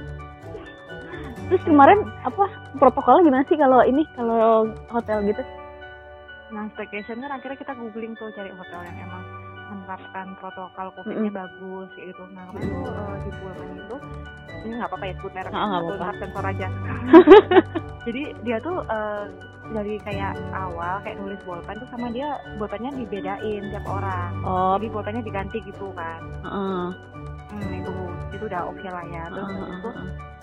[1.48, 2.44] Terus kemarin apa
[2.76, 5.42] protokolnya gimana sih kalau ini kalau hotel gitu?
[6.48, 9.24] Nah, staycation kan akhirnya kita googling tuh cari hotel yang emang
[9.68, 12.24] menerapkan protokol COVID-nya bagus kayak gitu.
[12.32, 13.96] Nah, kemarin tuh eh, di Pullman itu
[14.64, 16.68] ini nggak apa-apa ya sebut merek nggak atau ntar sensor aja.
[18.08, 19.24] Jadi dia tuh eh,
[19.68, 24.32] dari kayak awal kayak nulis bolpen tuh sama dia bolpennya dibedain tiap orang.
[24.44, 26.20] Oh, Jadi bolpennya diganti gitu kan.
[26.44, 26.86] heeh.
[27.48, 27.92] Hmm, itu
[28.36, 29.24] itu udah oke lah ya.
[29.32, 29.90] Terus Heeh, habis itu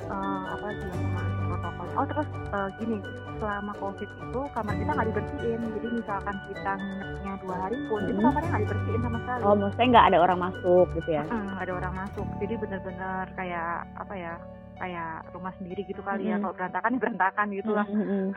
[0.06, 2.98] eh, apa sih sama protokol oh terus eh, gini
[3.36, 8.16] selama covid itu kamar kita nggak dibersihin jadi misalkan kita nginepnya dua hari pun itu
[8.16, 8.26] Hmm.
[8.26, 11.24] kamarnya nggak dibersihin sama sekali Oh, maksudnya nggak ada orang masuk gitu ya?
[11.26, 14.34] Nggak ada orang masuk jadi bener-bener kayak apa ya
[14.76, 16.44] kayak rumah sendiri gitu kali ya Mm-mm.
[16.44, 18.30] kalau berantakan ya berantakan gitu lah Mm, mm, mm.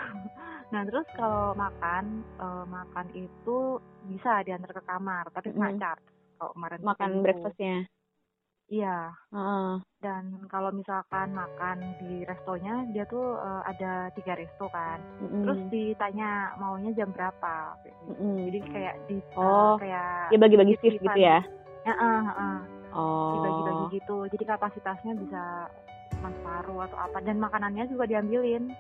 [0.68, 2.04] nah terus kalau makan
[2.38, 3.58] eh, makan itu
[4.06, 5.82] bisa diantar ke kamar tapi nggak Mm-mm.
[5.82, 6.04] charge
[6.38, 7.76] kalau kemarin Makan breakfastnya.
[8.68, 9.80] Iya Heeh.
[9.98, 15.60] dan kalau misalkan makan di restonya dia tuh eh, ada tiga resto kan Mm, terus
[15.68, 18.12] ditanya maunya jam berapa kayak gitu.
[18.14, 18.36] mm.
[18.46, 21.40] jadi kayak di Oh, kayak Ya bagi-bagi shift gitu ya?
[21.84, 22.58] Heeh, heeh.
[22.92, 23.32] Oh.
[23.36, 25.68] dibagi-bagi gitu jadi kapasitasnya bisa
[26.16, 28.72] cuma separuh atau apa dan makanannya juga diambilin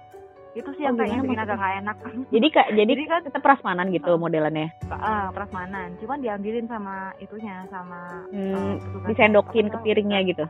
[0.58, 1.96] itu sih Oh, yang kayaknya gimana bikin agak nggak enak
[2.34, 4.18] Jadi kak, jadi, Jadi kan- tetap prasmanan gitu Oh.
[4.18, 4.68] modelannya.
[4.82, 10.44] Eh, prasmanan cuman diambilin sama itunya sama Hmm, petugas Disendokin ke piringnya gitu.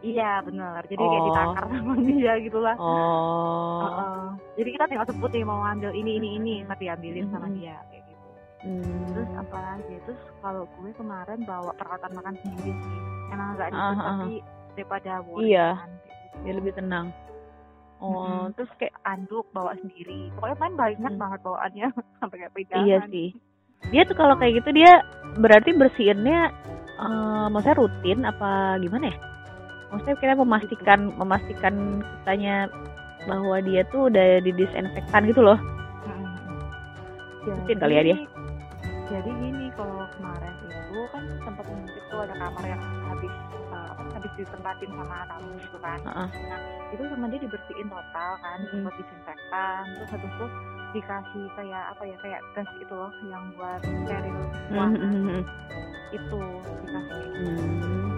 [0.00, 1.26] iya bener jadi kayak Oh.
[1.28, 3.80] ditakar sama dia gitu lah Oh.
[3.82, 4.24] Heeh.
[4.56, 7.54] jadi kita tinggal sebut nih mau ngambil ini ini ini tapi diambilin sama Mhm.
[7.54, 8.26] dia kayak gitu
[8.60, 9.04] Hmm.
[9.06, 13.68] terus apa lagi terus kalau gue kemarin bawa peralatan makan sendiri sih emang agak Ah,
[13.68, 14.16] ribet ah, ah.
[14.16, 14.34] tapi
[14.70, 15.68] daripada worry Iya.
[15.74, 16.38] kan, kayak gitu.
[16.40, 17.06] Dia lebih tenang.
[18.00, 18.56] Oh, Mm-mm.
[18.56, 21.20] terus kayak anduk bawa sendiri pokoknya main banyak Hmm.
[21.20, 21.86] banget bawaannya
[22.20, 23.28] sampai kayak pegangan iya sih.
[23.92, 25.04] Dia tuh kalau kayak gitu dia
[25.36, 26.40] berarti bersihinnya
[26.96, 29.16] eh maksudnya rutin apa gimana ya?
[29.90, 32.68] Maksudnya kita memastikan memastikan kitanya
[33.24, 35.60] bahwa dia tuh udah didisinfektan gitu loh.
[36.06, 36.56] Mm-mm.
[37.44, 38.16] Rutin kali ya dia.
[39.10, 43.32] jadi gini kalau kemarin itu kan sempat ngintip tuh ada kamar yang habis
[44.20, 46.28] habis ditempatin sama tamu gitu kan Heeh.
[46.46, 48.68] nah itu sama dia dibersihin total kan Mm.
[48.70, 50.46] sempat disinfektan terus habis itu
[50.90, 55.42] dikasih kayak apa ya kayak gas itu loh yang buat steril Hmm, ruangan hmm, hmm,
[56.10, 56.40] itu
[56.82, 57.38] dikasih kayak gitu.
[57.40, 58.10] hmm.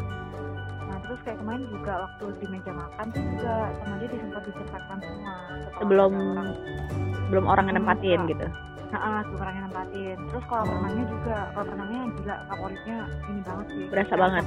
[0.82, 4.98] Nah terus kayak kemarin juga waktu di meja makan tuh juga sama dia disempat disinfektan
[4.98, 5.36] semua
[5.78, 6.48] Sebelum orang
[7.28, 8.46] belum orang yang Hmm, nempatin gitu.
[8.88, 13.40] nah, ah, sebelum orang yang nempatin terus kalau renangnya juga kalau renangnya gila favoritnya ini
[13.42, 14.44] banget sih Berasa banget.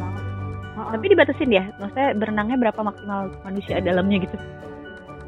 [0.75, 0.91] Heeh.
[0.91, 1.63] Tapi dibatasin ya?
[1.79, 4.35] Maksudnya berenangnya berapa maksimal manusia dalamnya gitu?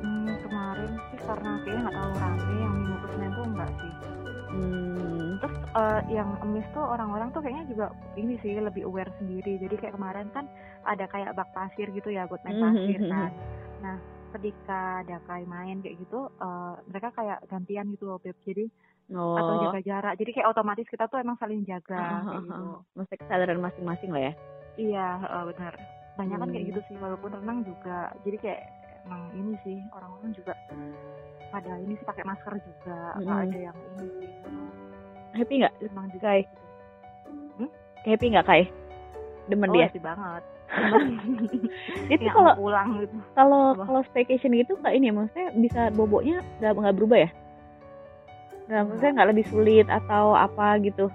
[0.04, 3.94] Hmm, kemarin sih karena kayaknya nggak terlalu rame yang minggu ke Senin tuh enggak sih.
[4.48, 5.30] Hmm.
[5.38, 7.86] Terus eh, yang emis tuh orang-orang tuh kayaknya juga
[8.20, 9.54] ini sih lebih aware sendiri.
[9.64, 10.46] Jadi kayak kemarin kan
[10.84, 13.32] ada kayak bak pasir gitu ya buat main Mhm, pasir mhm, kan.
[13.80, 13.96] Nah
[14.36, 18.36] ketika ada kayak main kayak gitu, eh, mereka kayak gantian gitu loh beb.
[18.44, 18.68] Jadi
[19.08, 19.40] Oh.
[19.40, 20.14] atau jaga jarak.
[20.20, 22.66] Jadi kayak otomatis kita tuh emang saling jaga kayak ah, gitu.
[22.92, 24.34] Maksudnya kesadaran masing-masing lah ya?
[24.78, 25.74] Iya, heeh, benar.
[26.18, 26.72] Banyak kan kayak Hmm.
[26.74, 28.14] gitu sih, walaupun renang juga.
[28.22, 28.62] Jadi kayak
[29.06, 30.54] emang ini sih orang-orang juga
[31.48, 33.48] pada ini sih pakai masker juga, nggak Mm-mm.
[33.50, 34.30] ada yang ini sih.
[35.34, 35.74] Happy nggak?
[35.82, 36.42] Emang juga Kai?
[37.58, 37.70] Hmm?
[38.04, 38.64] Happy nggak Kai?
[39.48, 39.88] Demen oh, dia?
[39.88, 40.44] happy banget.
[42.12, 43.16] Itu ya, kalau pulang gitu.
[43.32, 45.14] kalau kalau staycation gitu nggak ini ya?
[45.16, 47.30] Maksudnya bisa boboknya nggak nggak berubah ya?
[48.68, 51.08] Nggak, maksudnya nggak lebih sulit atau apa gitu?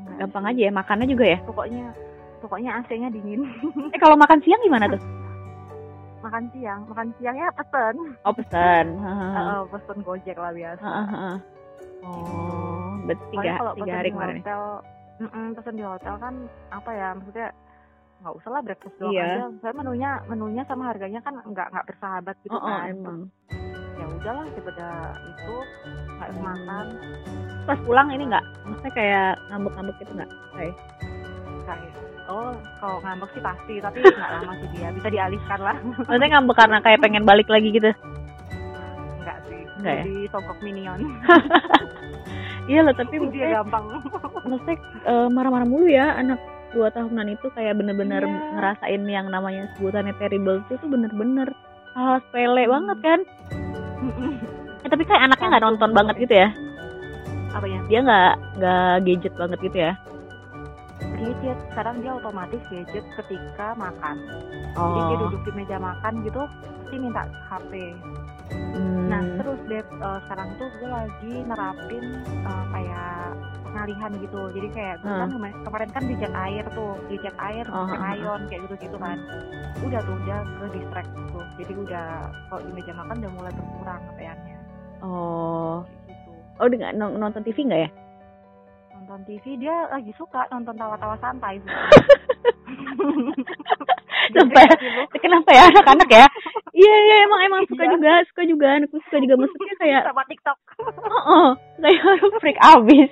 [0.00, 0.48] Enggak Gampang sih.
[0.48, 1.38] aja ya, makannya juga ya?
[1.44, 1.92] Pokoknya
[2.38, 3.42] pokoknya AC-nya dingin.
[3.94, 5.00] Eh kalau makan siang gimana tuh?
[6.24, 7.96] makan siang, makan siangnya pesen.
[8.22, 8.34] Oh.
[8.98, 9.34] Hahaha.
[9.38, 10.82] Heeh, pesen Gojek lah biasa.
[10.82, 11.32] Hahaha.
[11.98, 14.34] Oh, berarti tiga, kalau tiga pesen hari di kemarin.
[14.34, 14.38] ya?
[14.38, 14.62] hotel,
[15.54, 16.34] pesen di hotel kan
[16.70, 17.48] apa ya maksudnya
[18.18, 19.26] nggak usah lah breakfast doang Iya.
[19.30, 19.44] aja.
[19.62, 22.90] Saya menunya menunya sama harganya kan nggak nggak bersahabat gitu Oh, oh, kan.
[22.90, 23.18] emang.
[23.94, 24.86] Ya udahlah daripada
[25.26, 25.54] itu
[26.18, 26.86] nggak makan
[27.62, 28.44] Pas pulang ini nggak?
[28.64, 30.30] Maksudnya kayak ngambek-ngambek gitu nggak?
[30.56, 30.74] Kayak
[31.68, 31.94] kayak
[32.28, 36.56] oh kalau ngambek sih pasti tapi nggak lama sih dia bisa dialihkan lah Maksudnya ngambek
[36.56, 37.90] karena kayak pengen balik lagi gitu?
[39.18, 40.02] nggak sih Nggak ya?
[40.02, 41.00] jadi sogok minion
[42.68, 43.88] Iya loh, tapi dia gampang
[44.44, 46.36] maksudnya eh, marah-marah mulu ya anak
[46.68, 48.40] dua tahunan itu kayak bener-bener Iya.
[48.54, 51.48] ngerasain yang namanya sebutannya terrible itu tuh bener-bener
[51.96, 52.72] hal sepele Hmm.
[52.76, 53.20] banget kan?
[54.78, 56.48] Eh, tapi kayak anaknya nggak nonton banget gitu ya?
[57.48, 59.92] apa ya Dia nggak nggak gadget banget gitu ya?
[60.98, 64.16] Gadget sekarang dia otomatis gadget ketika makan
[64.74, 66.42] jadi dia Oh, duduk di meja makan gitu
[66.84, 67.72] pasti minta HP
[68.52, 69.06] hmm.
[69.08, 73.16] Nah terus Dep eh, sekarang tuh gue lagi nerapin eh, kayak
[73.64, 74.40] pengalihan gitu.
[74.56, 78.12] Jadi kayak gue kan kema- kemarin kan dicat air tuh, dicat air, Oh, ah, ah.
[78.16, 79.20] ayon kayak gitu-gitu kan.
[79.84, 81.44] Udah tuh udah ke distract tuh.
[81.60, 82.08] Jadi udah
[82.48, 84.56] kalau di meja makan udah mulai berkurang kepeannya.
[84.98, 86.30] oh, gitu.
[86.58, 87.90] oh, dengan nonton TV nggak ya?
[89.08, 91.72] Nonton TV dia lagi suka nonton tawa-tawa santai sih.
[94.36, 94.68] Sampai
[95.16, 96.26] kenapa ya anak-anak ya?
[96.76, 97.92] Iya iya emang emang suka Iya.
[97.96, 100.58] juga suka juga anakku suka juga maksudnya kayak sama TikTok.
[101.08, 101.48] oh, oh
[101.80, 103.10] kayak orang freak abis.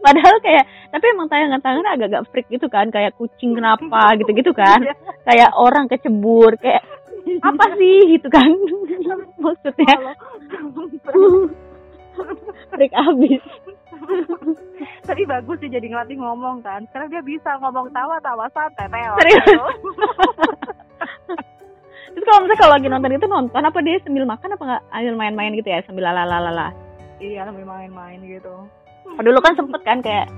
[0.00, 4.96] Padahal kayak tapi emang tayangan-tayangan agak-agak freak gitu kan kayak kucing kenapa gitu-gitu kan Iya.
[5.28, 6.80] kayak orang kecebur kayak
[7.44, 8.48] apa sih gitu kan
[9.36, 10.16] maksudnya
[12.72, 13.42] Freak abis
[15.08, 16.84] Tapi bagus sih jadi ngelatih ngomong kan.
[16.90, 18.90] Sekarang dia bisa ngomong tawa-tawa santai.
[18.90, 19.46] Serius?
[22.16, 25.14] terus kalau misalnya kalau lagi nonton itu nonton apa dia sambil makan apa nggak sambil
[25.20, 26.72] main-main gitu ya sambil lalalala
[27.20, 28.64] Iya sambil main-main gitu.
[29.04, 30.28] Oh, dulu kan sempet kan kayak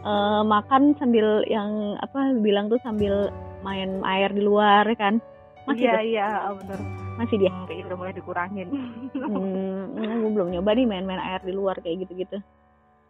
[0.00, 3.28] eh, makan sambil yang apa bilang tuh sambil
[3.60, 5.20] main air di luar kan
[5.68, 7.05] masih iya iya bener.
[7.16, 7.50] Masih dia.
[7.64, 8.68] Kayak udah mulai dikurangin.
[9.12, 12.38] hmm, gue belum nyoba nih main-main air di luar kayak gitu-gitu.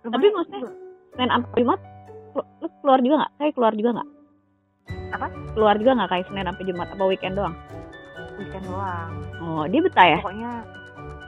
[0.07, 0.75] Tapi maksudnya-
[1.17, 1.81] main sampai Jumat
[2.37, 3.33] lu- lu keluar juga nggak?
[3.37, 4.09] Kayak keluar juga nggak?
[5.07, 5.27] Apa?
[5.55, 6.89] keluar juga nggak kayak Senin sampai Jumat?
[6.95, 7.55] Apa weekend doang?
[8.37, 9.11] Weekend doang.
[9.43, 10.19] oh dia betah ya?
[10.21, 10.53] Pokoknya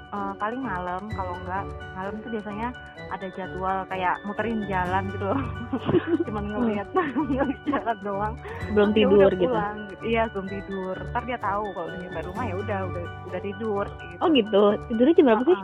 [0.09, 1.03] eh, paling malam.
[1.11, 1.64] Kalau enggak
[1.95, 2.69] malam itu biasanya
[3.09, 5.40] ada jadwal kayak muterin jalan gitu loh.
[6.29, 8.35] Cuman ngeliat ngeliat jalan doang.
[8.73, 9.77] belum Ya tidur udah gitu pulang.
[10.05, 10.97] Iya belum tidur.
[11.11, 13.85] Ntar dia tahu kalau udah nyampe rumah ya udah udah udah tidur.
[13.88, 14.16] Gitu.
[14.21, 15.59] oh gitu tidurnya jam berapa sih.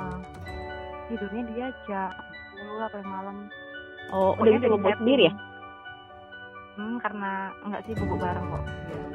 [1.05, 2.11] Tidurnya dia jam
[2.57, 3.37] 10 lah paling malam.
[4.11, 5.01] oh udah Pokoknya bisa dari bobo setting.
[5.01, 5.35] sendiri ya
[6.75, 7.31] Hmm, karena
[7.63, 8.65] enggak sih bubuk bareng kok.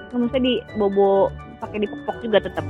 [0.10, 1.28] Nggak maksudnya di bobo
[1.60, 2.64] pakai dipepok juga tetap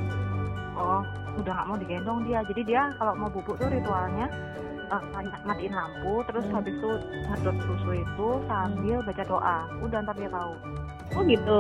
[0.74, 1.06] Oh,
[1.38, 2.42] udah nggak mau digendong dia.
[2.42, 4.26] Jadi dia kalau mau bubuk tuh ritualnya
[4.90, 5.02] eh,
[5.44, 6.56] matiin lampu, terus Hmm.
[6.56, 6.92] habis itu
[7.26, 9.58] ngedot susu itu sambil baca doa.
[9.80, 10.54] Udah ntar dia tahu.
[11.10, 11.60] oh gitu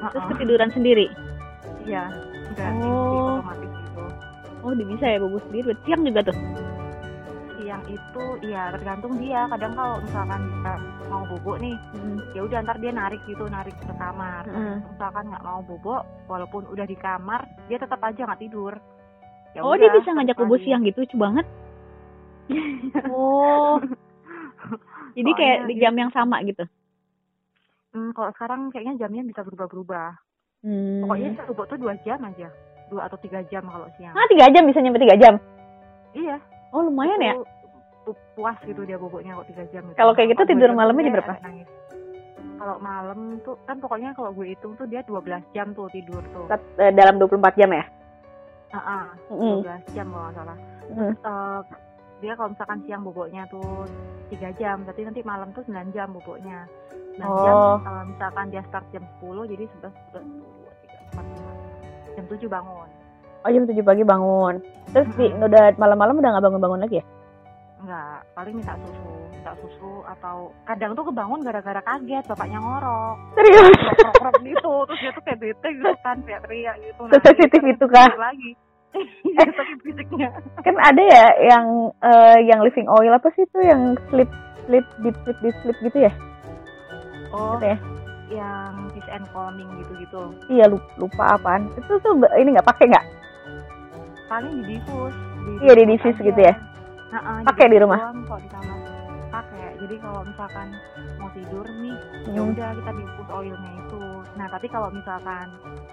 [0.00, 0.28] terus Heeh.
[0.30, 1.06] ketiduran sendiri
[1.82, 2.08] Iya,
[2.48, 3.36] udah Oh.
[3.36, 4.04] otomatis gitu.
[4.58, 6.36] oh dia bisa ya bobo sendiri siang juga tuh
[7.60, 9.44] Siang itu iya tergantung dia.
[9.46, 10.72] Kadang kalau misalkan kita
[11.06, 12.18] mau bubuk nih, Hmm.
[12.32, 14.48] ya udah ntar dia narik gitu, narik ke kamar.
[14.48, 14.80] Hmm.
[14.82, 18.72] Misalkan nggak mau bubuk, walaupun udah di kamar, dia tetap aja nggak tidur.
[19.52, 20.64] Ya oh dia udah, bisa ngajak pagi.
[20.64, 21.44] siang gitu lucu banget
[23.06, 23.76] oh
[25.16, 26.64] jadi kayak di jam yang sama gitu
[27.90, 30.14] Hmm, kalau sekarang kayaknya jamnya bisa berubah-berubah.
[30.62, 31.02] hmm.
[31.02, 32.46] Pokoknya bubuk tuh dua jam aja,
[32.86, 34.14] dua atau tiga jam kalau siang.
[34.14, 35.34] ah tiga jam bisa nyampe tiga jam
[36.12, 36.38] Iya.
[36.70, 37.42] oh lumayan ya itu
[38.06, 39.82] pu- puas gitu dia bubuknya kok tiga jam.
[39.84, 39.96] gitu.
[39.96, 41.34] Kalau kayak gitu tidur malamnya jam berapa?
[42.54, 46.46] kalau malam tuh kan pokoknya kalau gue hitung tuh dia 12 jam tuh tidur tuh.
[46.46, 47.84] Tet- eh, dalam 24 jam ya
[48.70, 49.66] Heeh, Mm-mm.
[49.66, 50.56] 12 jam kalau nggak salah.
[50.86, 51.10] Mm.
[51.18, 51.60] Eh,
[52.20, 53.84] dia kalau misalkan siang boboknya tuh
[54.28, 56.68] 3 jam, berarti nanti malam tuh 9 jam boboknya.
[57.16, 57.76] 9 jam Oh.
[57.80, 62.14] eh, misalkan dia start jam 10 jadi 11 11 12 3 4 5.
[62.14, 62.88] Jam 7 bangun.
[63.40, 64.54] oh jam 7 pagi bangun
[64.86, 65.48] terus di Mm-mm.
[65.48, 67.06] udah malam-malam udah nggak bangun-bangun lagi ya
[67.80, 73.16] Enggak, paling minta susu, minta susu atau kadang tuh kebangun gara-gara kaget bapaknya ngorok.
[73.32, 77.02] serius Krok-krok gitu, terus dia tuh kayak bete gitu kan, kayak teriak gitu.
[77.08, 78.04] Sesensitif dia itu kah?
[78.06, 78.50] tidur lagi.
[79.30, 80.28] Iya, sakit fisiknya.
[80.60, 81.64] kan ada ya yang
[82.02, 84.26] eh, yang living oil apa sih itu yang sleep
[84.66, 86.12] sleep deep sleep deep sleep gitu ya
[87.30, 87.78] Oh, Gitu ya?
[88.30, 90.22] yang fish and calming gitu-gitu.
[90.48, 93.06] iya lupa, lupa apaan itu tuh ini nggak pakai nggak
[94.26, 95.18] Paling di diffuse.
[95.58, 96.54] Iya, di diffuse gitu ya?
[97.42, 97.98] Pakai di rumah?
[97.98, 98.78] doang Kok di kamar.
[99.80, 100.68] Jadi kalau misalkan
[101.16, 101.96] mau tidur nih,
[102.28, 102.52] ya Hmm.
[102.52, 104.02] udah kita diffuse oilnya itu.
[104.36, 105.46] Nah, tapi kalau misalkan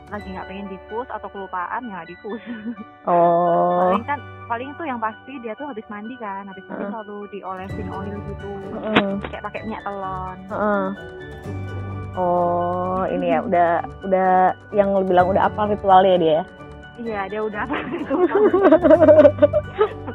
[0.08, 2.44] lagi nggak pengen diffuse atau kelupaan ya nggak diffuse.
[3.08, 6.92] oh paling kan paling tuh yang pasti dia tuh habis mandi kan habis mandi Heeh.
[6.92, 9.20] selalu diolesin oil gitu Mm-mm.
[9.28, 10.86] kayak pakai minyak telon Heeh.
[12.16, 13.70] oh ini ya udah
[14.04, 14.32] udah
[14.72, 16.44] yang bilang udah apa ritualnya dia ya
[16.98, 17.76] iya dia udah apa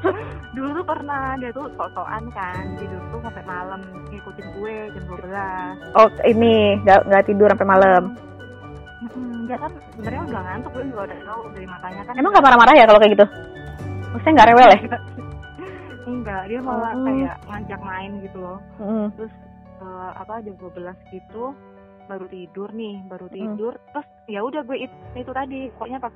[0.57, 5.97] dulu tuh pernah dia tuh sok-sokan kan tidur tuh sampai malam ngikutin gue jam 12
[5.97, 8.05] oh ini nggak nggak tidur sampai malam?
[9.43, 12.15] Dia kan sebenarnya udah ngantuk gue juga udah tahu dari matanya kan.
[12.15, 13.27] Emang nggak marah-marah ya kalau kayak gitu?
[14.15, 14.81] Maksudnya nggak rewel ya?
[16.12, 17.05] Enggak dia malah Oh.
[17.07, 18.59] kayak ngajak main gitu loh.
[18.79, 19.07] Mm-mm.
[19.19, 19.33] terus
[19.79, 21.45] eh, apa jam 12 gitu
[22.03, 26.15] baru tidur nih baru tidur terus ya udah gue itu, itu tadi pokoknya pas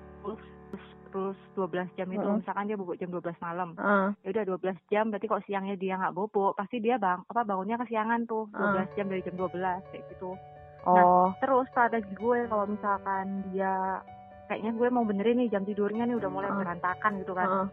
[1.16, 2.36] terus terus 12 jam itu Mm.
[2.38, 4.08] misalkan dia bobok jam 12 malam Heeh.
[4.20, 7.80] ya udah 12 jam berarti kalau siangnya dia nggak bobok pasti dia bang apa bangunnya
[7.80, 10.36] kesiangan tuh 12 jam dari jam 12 kayak gitu
[10.84, 14.04] oh terus strategi gue kalau misalkan dia
[14.46, 16.60] kayaknya gue mau benerin nih jam tidurnya nih udah mulai Mm.
[16.60, 17.66] berantakan gitu kan Heeh.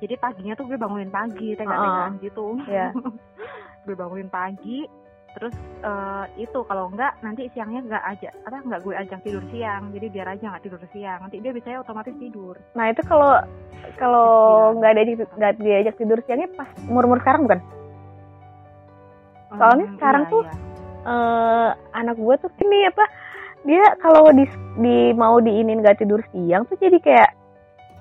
[0.00, 2.92] jadi paginya tuh gue bangunin pagi tega-tegaan gitu Iya.
[3.88, 4.84] gue bangunin pagi
[5.30, 9.90] terus eh, itu kalau enggak nanti siangnya enggak aja apa enggak gue ajak tidur siang
[9.90, 13.32] jadi biar aja nggak tidur siang nanti dia biasanya otomatis tidur nah itu kalau
[13.96, 14.28] kalau
[14.70, 14.76] Iya.
[14.76, 15.02] nggak ada
[15.38, 17.60] nggak diajak tidur siangnya pas umur umur sekarang bukan
[19.50, 20.54] Soalnya Hmm, sekarang iya, tuh iya.
[21.00, 23.04] eh anak gue tuh ini apa
[23.60, 24.44] dia kalau di,
[24.78, 27.30] di mau diinin nggak tidur siang tuh jadi kayak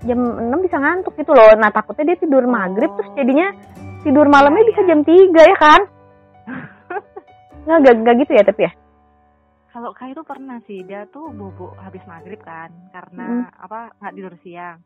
[0.06, 3.52] jam 6 bisa ngantuk gitu loh nah takutnya dia tidur maghrib terus jadinya
[4.00, 4.88] tidur malamnya Iya, bisa iya.
[4.88, 5.82] jam 3 ya kan
[7.66, 8.72] nggak nggak nggak gitu ya tapi ya?
[9.70, 13.64] Kalau kayak itu pernah sih dia tuh bobok habis maghrib kan karena Hmm.
[13.64, 14.80] apa nggak tidur siang.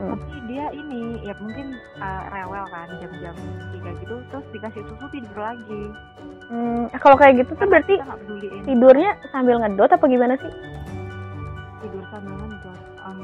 [0.00, 0.16] Hmm.
[0.16, 3.36] tapi dia ini ya mungkin eh, rewel kan jam-jam
[3.68, 5.82] tiga gitu terus dikasih susu tidur lagi.
[6.48, 8.18] Hmm, kalau kayak gitu tuh berarti nggak
[8.64, 10.52] tidurnya sambil ngedot apa gimana sih?
[11.80, 13.18] Tidur sambil ngendot Em,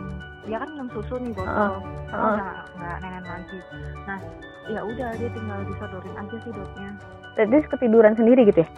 [0.48, 1.80] dia kan minum susu nih botol.
[2.08, 2.36] Karena heeh.
[2.36, 3.58] udah nggak nenen lagi.
[4.04, 4.18] Nah
[4.66, 6.90] ya udah dia tinggal disodorin aja sih dotnya
[7.36, 8.68] berarti ketiduran sendiri gitu ya?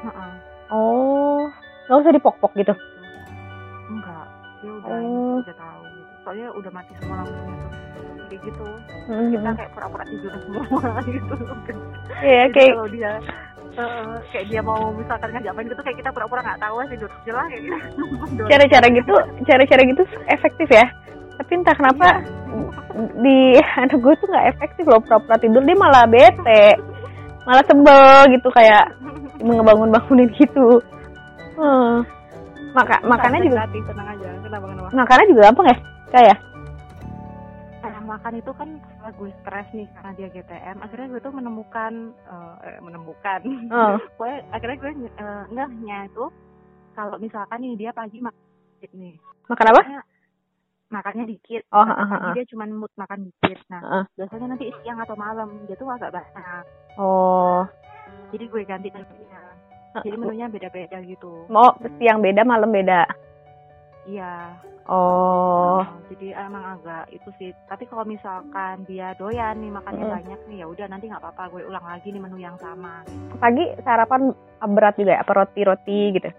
[0.00, 0.32] Heeh,
[0.72, 1.44] oh
[1.86, 2.72] nggak usah dipok-pok gitu?
[3.86, 4.26] Enggak
[4.60, 5.36] dia udah Oh.
[5.38, 6.12] udah tahu gitu.
[6.20, 7.70] soalnya udah mati semua lampunya tuh.
[8.30, 8.64] Kayak gitu.
[9.02, 9.48] Kita gitu.
[9.52, 11.34] kayak pura-pura tidur semua gitu.
[12.20, 13.12] Iya Jadi kayak kalau dia
[13.70, 17.10] eh, kayak dia mau misalkan ngajak main gitu kayak kita pura-pura nggak tahu aja tidur
[17.24, 17.76] jelas kayak gitu.
[18.50, 20.86] Cara-cara gitu cara-cara gitu efektif ya?
[21.36, 22.08] Tapi entah kenapa
[23.18, 23.38] di
[23.80, 25.62] anak gue tuh nggak efektif loh pura-pura tidur.
[25.64, 26.78] Dia malah bete
[27.48, 28.84] malah sebel gitu kayak
[29.40, 30.80] ngebangun bangunin gitu.
[31.56, 32.04] Hmm.
[32.70, 34.28] Maka, makannya juga gratis tenang aja.
[34.46, 34.88] Kenapa kenapa?
[34.94, 35.76] Makannya juga gampang ya
[36.10, 36.38] kayak
[37.80, 41.92] Nah, makan itu kan karena gue stres nih karena dia GTM akhirnya gue tuh menemukan
[42.12, 43.40] eh, eh, menemukan.
[43.72, 43.96] Oh.
[44.16, 46.24] Pokoknya akhirnya gue eh, ngehnya itu
[46.96, 48.40] kalau misalkan nih dia pagi makan
[48.96, 49.16] nih.
[49.48, 49.82] Makan apa
[50.90, 51.62] Makannya- dikit.
[51.70, 52.34] Oh, ha, pagi ha.
[52.34, 53.58] dia cuma mood makan dikit.
[53.70, 54.02] Nah Heeh.
[54.18, 56.64] biasanya nanti siang atau malam dia tuh agak banyak.
[56.98, 57.62] Oh.
[58.34, 59.42] Jadi gue ganti menunya.
[60.02, 61.46] Jadi menunya beda-beda gitu.
[61.46, 63.06] Mau siang beda malam beda?
[64.06, 64.58] Iya.
[64.90, 65.86] Oh.
[65.86, 67.50] Nah, jadi emang agak itu sih.
[67.70, 70.14] Tapi kalau misalkan dia doyan nih makannya Mm.
[70.18, 73.06] banyak nih ya udah nanti nggak apa-apa gue ulang lagi nih menu yang sama.
[73.38, 74.34] Pagi sarapan
[74.66, 75.22] berat juga ya?
[75.22, 76.30] Apa roti roti gitu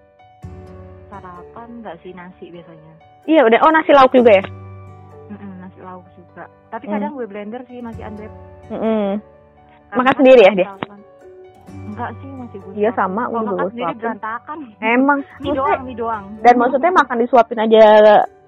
[1.12, 2.94] sarapan nggak sih nasi biasanya?
[3.24, 3.60] Iya udah.
[3.62, 4.44] Oh nasi lauk juga ya?
[5.28, 6.44] Mm-mm, nasi lauk juga.
[6.70, 6.94] Tapi Hmm.
[6.96, 8.34] kadang gue blender sih masih unwrap.
[8.64, 9.12] Karena
[9.92, 10.70] Makan kan sendiri ya dia?
[11.72, 14.00] enggak sih masih gue Iya, sama, gue juga makan sendiri suapin.
[14.02, 14.58] berantakan.
[14.82, 16.24] Emang mie doang mie doang.
[16.40, 17.84] dan maksudnya makan disuapin aja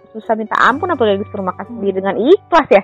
[0.09, 2.83] susah minta ampun apalagi disuruh makan sendiri dengan ikhlas ya?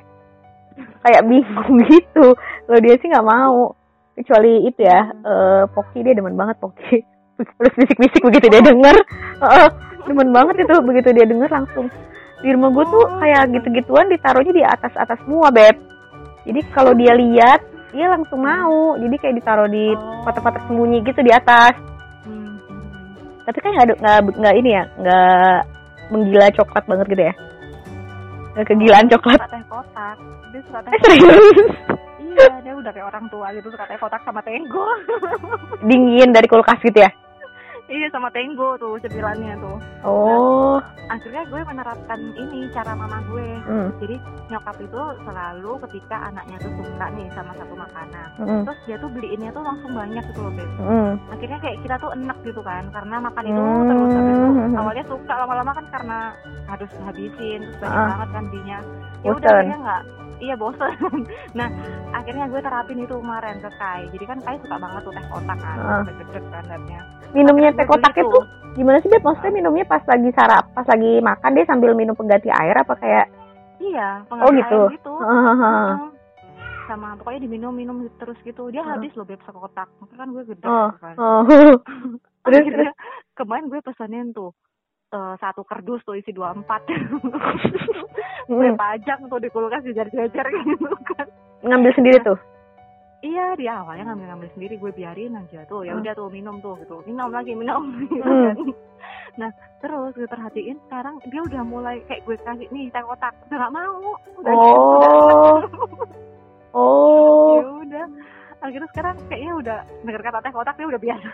[1.00, 2.26] Kayak bingung gitu.
[2.36, 3.72] Kalau dia sih nggak mau.
[4.12, 7.00] Kecuali itu ya eh Poki dia demen banget Poki
[7.44, 8.96] terus bisik-bisik begitu dia denger.
[9.40, 9.68] Heeh,
[10.06, 11.88] demen banget itu begitu dia denger langsung.
[12.40, 15.76] Di rumah gue tuh kayak gitu-gituan ditaruhnya di atas atas semua beb.
[16.48, 17.60] Jadi kalau dia lihat
[17.92, 18.96] dia langsung mau.
[18.96, 20.24] Jadi kayak ditaruh di Oh.
[20.24, 21.76] kotak-kotak sembunyi gitu di atas.
[22.24, 22.56] Hmm,
[23.44, 25.58] tapi kan nggak nggak nggak ini ya nggak
[26.10, 27.34] menggila coklat banget gitu ya?
[28.56, 29.40] Nggak kegilaan coklat.
[29.40, 30.18] Suka teh kotak.
[30.50, 31.12] Dia suka teh eh kotak.
[31.12, 31.72] serius
[32.30, 34.88] Iya, dia udah kayak orang tua gitu suka teh kotak sama tenggo.
[35.84, 37.12] dingin dari kulkas gitu ya
[37.90, 39.78] iya, sama tenggo tuh cemilannya tuh.
[40.04, 40.78] oh
[41.10, 43.50] Akhirnya gue menerapkan ini cara mama gue.
[43.60, 43.90] hmm.
[43.98, 44.16] Jadi
[44.48, 48.28] nyokap itu selalu ketika anaknya tuh suka nih sama satu makanan.
[48.38, 48.62] Hmm.
[48.64, 50.70] Terus dia tuh beliinnya tuh langsung banyak gitu loh, Beb.
[50.78, 51.12] Hmm.
[51.28, 53.88] Akhirnya kayak kita tuh enak gitu kan karena makan itu Hmm.
[53.90, 56.18] terus habis itu awalnya suka lama-lama kan karena
[56.66, 58.08] harus habisin terus banyak Ah.
[58.08, 58.80] banget kan belinya.
[59.20, 59.58] Ya udah Bosen.
[59.58, 60.04] akhirnya nggak
[60.40, 60.96] Iya bosan.
[61.60, 61.68] nah
[62.14, 64.08] akhirnya gue terapin itu kemarin ke Kai.
[64.08, 66.00] Jadi kan Kai suka banget tuh teh kotak kan, Ah.
[66.08, 67.02] gede-gede kan liatnya.
[67.32, 68.40] Minumnya teh gue kotak itu
[68.74, 69.22] gimana sih Beb?
[69.22, 73.26] Maksudnya minumnya pas lagi sarap, pas lagi makan dia sambil minum pengganti air apa kayak
[73.80, 74.80] Iya, Oh, pengganti gitu.
[74.82, 75.14] air gitu.
[75.16, 75.72] Hahaha.
[75.90, 75.98] Heeh.
[76.86, 78.68] sama pokoknya diminum-minum terus gitu.
[78.68, 78.98] Dia Ah.
[78.98, 79.86] habis loh beb sekotak.
[80.00, 80.90] Maka kan gue gede Oh.
[80.92, 81.14] kan.
[81.16, 81.42] oh.
[82.44, 82.66] terus
[83.34, 84.58] kemarin gue pesenin tuh
[85.10, 86.66] eh, satu kerdus tuh isi 24
[88.48, 88.74] gue Hmm.
[88.76, 91.28] pajang tuh di kulkas jajar-jajar gitu kan
[91.62, 92.38] ngambil sendiri tuh
[93.20, 96.02] iya dia awalnya ngambil-ngambil sendiri gue biarin aja tuh ya Hmm.
[96.02, 97.04] udah tuh minum tuh gitu.
[97.04, 98.46] Minum lagi minum gitu Hmm.
[98.54, 98.58] kan.
[99.38, 99.50] nah
[99.80, 103.74] terus gue perhatiin sekarang dia udah mulai kayak gue kasih nih teh kotak udah gak
[103.74, 104.00] mau.
[104.38, 105.60] Udah Oh.
[106.78, 107.56] oh.
[107.60, 108.06] Ya udah.
[108.60, 111.30] Akhirnya sekarang kayaknya udah denger kata teh kotak dia udah biasa.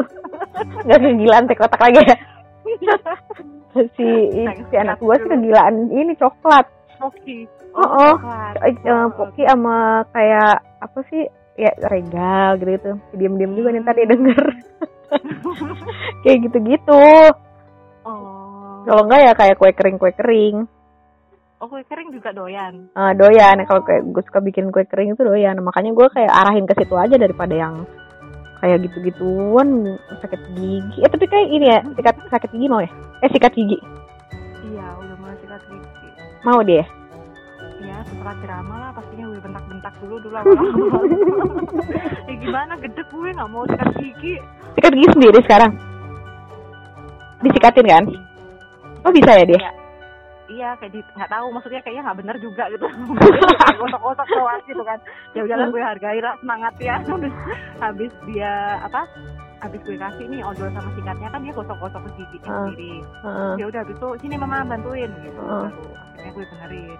[0.86, 2.16] Nggak kegilaan teh kotak lagi ya?
[3.94, 4.06] Si
[4.40, 6.66] si anak gua sih kegilaan ini coklat
[6.96, 7.38] Smoky.
[7.76, 8.14] Oh, oh.
[8.16, 8.54] coklat.
[8.64, 11.28] Eh, eh, Poki sama kayak apa sih?
[11.56, 12.92] Ya regal gitu gitu.
[13.16, 14.44] Diam-diam juga nih tadi denger
[16.24, 17.04] kayak gitu-gitu.
[18.04, 18.84] Oh.
[18.84, 20.56] Kalau enggak ya kayak kue kering kue kering.
[21.56, 22.92] Oh kue kering juga doyan?
[22.92, 23.64] Eh, doyan.
[23.64, 25.56] Kalau kayak gue suka bikin kue kering itu doyan.
[25.64, 27.88] Makanya gue kayak arahin ke situ aja daripada yang
[28.60, 31.00] kayak gitu-gituan sakit gigi.
[31.04, 32.92] Eh tapi kayak ini ya sikat sakit gigi mau ya?
[33.24, 33.80] Eh sikat gigi
[36.46, 36.86] mau dia
[37.76, 41.02] ya setelah drama lah pastinya gue bentak-bentak dulu dulu awal-awal
[42.28, 44.34] ya gimana gede gue nggak mau sikat gigi
[44.72, 45.72] sikat gigi sendiri sekarang
[47.38, 48.04] disikatin kan
[49.02, 49.72] oh bisa ya dia Iya.
[50.46, 52.86] Iya, kayak di nggak tahu maksudnya kayaknya nggak benar juga gitu.
[53.82, 54.94] Gosok-gosok doang gitu kan.
[55.34, 57.02] Ya udahlah gue hargai lah semangat ya.
[57.02, 57.34] Habis,
[57.82, 59.10] habis dia apa?
[59.58, 62.58] Habis gue kasih nih odol sama sikatnya kan dia gosok-gosok ke giginya Ah.
[62.62, 62.94] sendiri.
[63.02, 63.52] Heeh.
[63.58, 65.40] Ya udah habis itu sini mama bantuin gitu.
[65.42, 65.66] Ah.
[66.26, 66.98] Akhirnya gue benerin.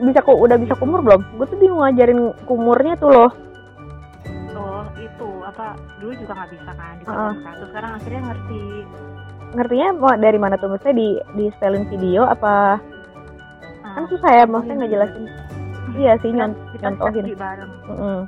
[0.00, 3.30] bisa kok udah bisa kumur belum gue tuh bingung ngajarin kumurnya tuh loh
[4.52, 5.72] Oh itu apa?
[5.98, 7.32] Dulu juga nggak bisa kan di Ah.
[7.32, 8.62] Terus sekarang akhirnya ngerti.
[9.50, 12.78] ngertinya mau dari mana tuh maksudnya di di spelling video apa
[13.80, 13.92] Ah.
[13.98, 15.26] kan susah ya maksudnya ngejelasin
[15.92, 17.72] iya sih nyont kita nyontohin studi bareng.
[17.84, 18.18] Mm-mm.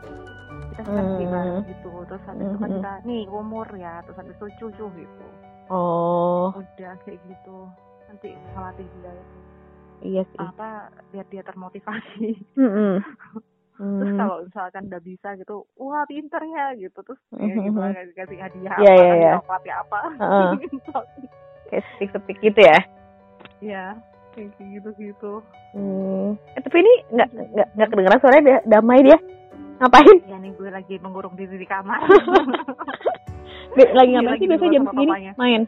[0.68, 1.30] Kita studi Hmm.
[1.30, 1.90] bareng gitu.
[2.02, 3.94] Terus habis itu kan kita nih umur ya.
[4.02, 5.26] Terus habis itu cucu gitu.
[5.70, 7.56] oh udah kayak gitu
[8.04, 9.12] nanti ngelatih dia
[10.02, 10.38] iya sih.
[10.38, 10.70] apa
[11.08, 12.30] biar dia termotivasi.
[13.82, 14.14] Terus Hmm.
[14.14, 16.98] kalau misalkan udah bisa gitu wah pinter ya gitu.
[16.98, 17.62] Terus ya Mhm.
[17.64, 17.78] gitu
[18.12, 19.32] kasih hadiah Iya, apa iya, kasih iya.
[19.40, 20.00] coklat ya apa.
[20.62, 20.92] Gitu.
[21.66, 21.84] kayak
[22.14, 22.78] speak gitu ya?
[23.58, 23.84] Ya
[24.32, 25.32] kayak gitu gitu
[25.72, 26.36] hmm.
[26.52, 29.18] eh, tapi ini nggak nggak nggak kedengeran suaranya dia damai dia.
[29.76, 30.16] Ngapain?
[30.24, 31.98] Ya nih gue lagi mengurung diri di kamar.
[33.72, 35.12] Lagi Iya, ngapain sih biasa di luar jam segini?
[35.34, 35.62] main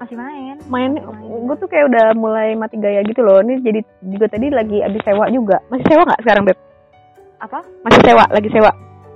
[0.00, 0.56] masih main.
[0.66, 1.44] Main Main.
[1.44, 3.38] gue tuh kayak udah mulai mati gaya gitu loh.
[3.38, 5.60] Ini jadi juga tadi lagi abis sewa juga.
[5.68, 6.58] Masih sewa nggak sekarang beb?
[7.38, 7.60] Apa?
[7.82, 8.70] Masih sewa lagi sewa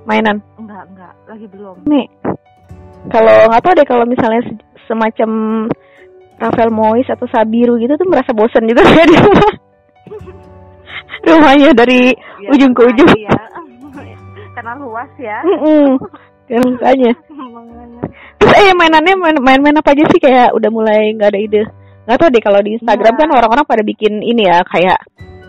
[0.04, 0.44] mainan?
[0.54, 1.12] Enggak enggak.
[1.24, 1.76] Lagi belum.
[1.84, 2.04] Nih.
[3.06, 5.30] Kalau nggak tahu deh kalau misalnya se- semacam
[6.34, 9.52] Rafael Mois atau Sabiru gitu tuh merasa bosan juga ya di rumah.
[11.24, 13.08] Rumahnya dari Ya, ujung ke ujung.
[13.16, 13.32] ya
[14.54, 15.40] karena luas ya.
[15.40, 15.96] Mm-mm.
[16.44, 17.12] Ya, makanya.
[18.36, 20.20] Terus eh mainannya main- main-main apa aja sih?
[20.20, 21.62] Kayak udah mulai nggak ada ide.
[22.04, 23.20] Nggak tahu deh kalau di Instagram Iya.
[23.24, 25.00] kan orang-orang pada bikin ini ya kayak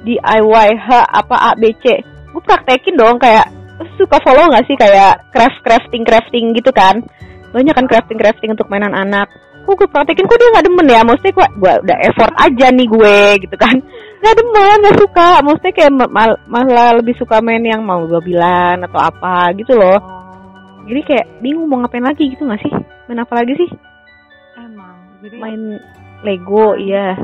[0.08, 2.00] DIY H apa A B C.
[2.32, 3.52] Gue praktekin dong kayak
[4.00, 4.78] suka follow nggak sih?
[4.80, 7.04] Kayak craft crafting crafting gitu kan.
[7.52, 9.28] Banyak kan crafting crafting untuk mainan anak.
[9.66, 10.30] Kok gue praktekin?
[10.30, 11.02] Kok dia nggak demen ya?
[11.04, 13.76] Maksudnya gue gue udah effort aja nih gue gitu kan.
[14.22, 15.30] Nggak demen nggak suka.
[15.43, 19.98] Maksudnya kayak ma- mal- malah lebih suka main yang mau bilan atau apa gitu loh.
[20.02, 20.25] Oh,
[20.86, 22.74] jadi kayak bingung mau ngapain lagi gitu nggak sih
[23.08, 23.70] main apa lagi sih
[24.56, 25.62] emang jadi main
[26.22, 27.18] Lego iya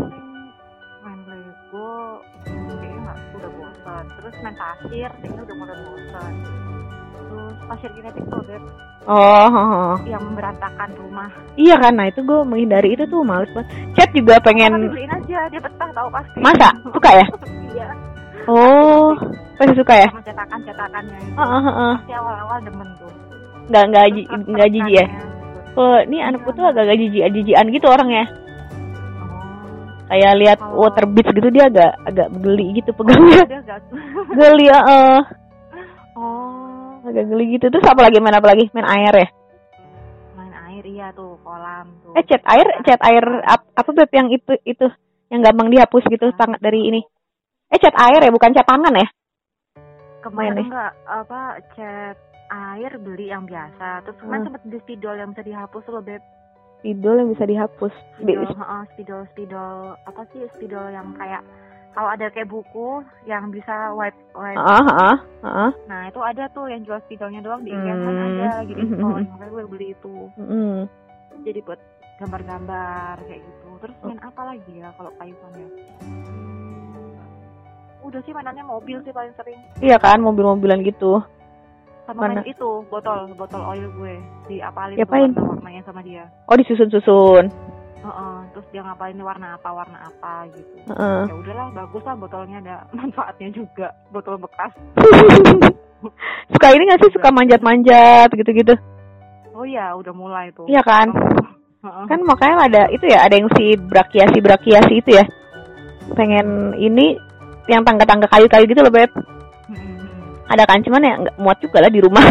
[1.01, 6.33] main Lego kayaknya udah bosan terus main pasir kayaknya udah mulai bosan
[7.21, 8.63] terus pasir kinetik tuh Beb,
[9.01, 9.95] Oh, oh, oh.
[10.05, 11.25] yang memberantakan rumah.
[11.57, 11.97] iya kan.
[11.97, 13.65] Nah itu gue menghindari itu tuh males banget.
[13.97, 14.77] Chat juga pengen.
[14.93, 16.37] beliin aja, dia betah tahu pasti.
[16.37, 16.69] Masa?
[16.85, 17.25] Suka ya?
[17.73, 17.87] iya.
[18.45, 19.17] Oh,
[19.57, 20.07] pasti suka ya?
[20.13, 21.33] Sama cetakan-cetakannya itu.
[21.33, 21.93] Heeh, heeh.
[21.97, 23.09] Pasti awal-awal demen tuh.
[23.67, 24.05] Nggak nggak
[24.47, 25.05] nggak jijik ya?
[25.05, 25.69] kertas-kertasnya gitu.
[25.71, 28.25] Kalau ini anakku tuh agak-agak jijik-jijikan gitu orangnya.
[29.17, 30.07] Oh.
[30.07, 33.41] Kayak lihat Kalau- water beach gitu dia agak agak geli gitu pegangnya.
[33.45, 33.79] Dia gak
[34.39, 35.17] geli heeh.
[36.13, 37.65] Oh, Agak geli gitu.
[37.67, 38.67] Terus apa lagi main apa lagi?
[38.71, 39.27] Main air ya?
[40.33, 42.11] main air iya tuh, kolam tuh.
[42.13, 44.85] Eh cat air, cat air ap- apa beb yang itu itu
[45.27, 47.01] yang gampang dihapus gitu sangat dari ini.
[47.67, 49.07] Eh cat air ya, bukan cat tangan ya?
[50.21, 50.61] Kemarin ya?
[50.61, 51.39] enggak apa
[51.71, 52.17] cat
[52.51, 54.03] air beli yang biasa.
[54.03, 54.47] Terus kemarin Hmm.
[54.51, 56.21] sempet beli spidol yang bisa dihapus loh, Beb.
[56.79, 57.93] Spidol yang bisa dihapus.
[58.17, 59.73] Spidol, heeh, spidol, spidol
[60.03, 61.41] apa sih spidol yang kayak
[61.91, 64.57] kalau ada kayak buku yang bisa wipe wipe.
[64.57, 65.71] Heeh, heeh, heeh.
[65.85, 67.85] Nah, itu ada tuh yang jual spidolnya doang di Hmm.
[67.85, 68.81] Ikan ada lagi Mhm.
[68.81, 69.21] diskon.
[69.29, 70.15] Makanya gue beli itu.
[70.35, 70.79] Mm.
[71.41, 71.79] Jadi buat
[72.17, 73.69] gambar-gambar kayak gitu.
[73.81, 74.07] Terus Oh.
[74.07, 75.67] main apa lagi ya kalau kayuan ya?
[76.01, 77.13] Hmm,
[78.03, 79.59] udah sih mainannya mobil sih paling sering.
[79.79, 81.21] Iya kan, mobil-mobilan gitu.
[82.03, 82.41] Sama Mana?
[82.43, 84.15] itu botol botol oil gue
[84.47, 85.31] diapalin Diapain?
[85.31, 87.45] tuh warna-warnanya sama dia Oh, disusun-susun.
[88.01, 91.21] Heeh, terus dia ngapalin warna apa warna apa gitu Heeh.
[91.29, 94.73] ya udahlah bagus lah botolnya ada manfaatnya juga botol bekas
[96.51, 98.73] suka ini gak sih suka manjat-manjat gitu-gitu?
[99.53, 101.07] oh iya udah mulai tuh Iya kan?
[101.81, 105.25] Kan makanya ada itu ya, ada yang si brakiasi-brakiasi itu ya.
[106.13, 107.17] Pengen ini
[107.65, 109.09] yang tangga-tangga kayu-kayu gitu loh, Beb.
[110.51, 112.25] Ada kan cuman ya nggak muat juga lah di rumah.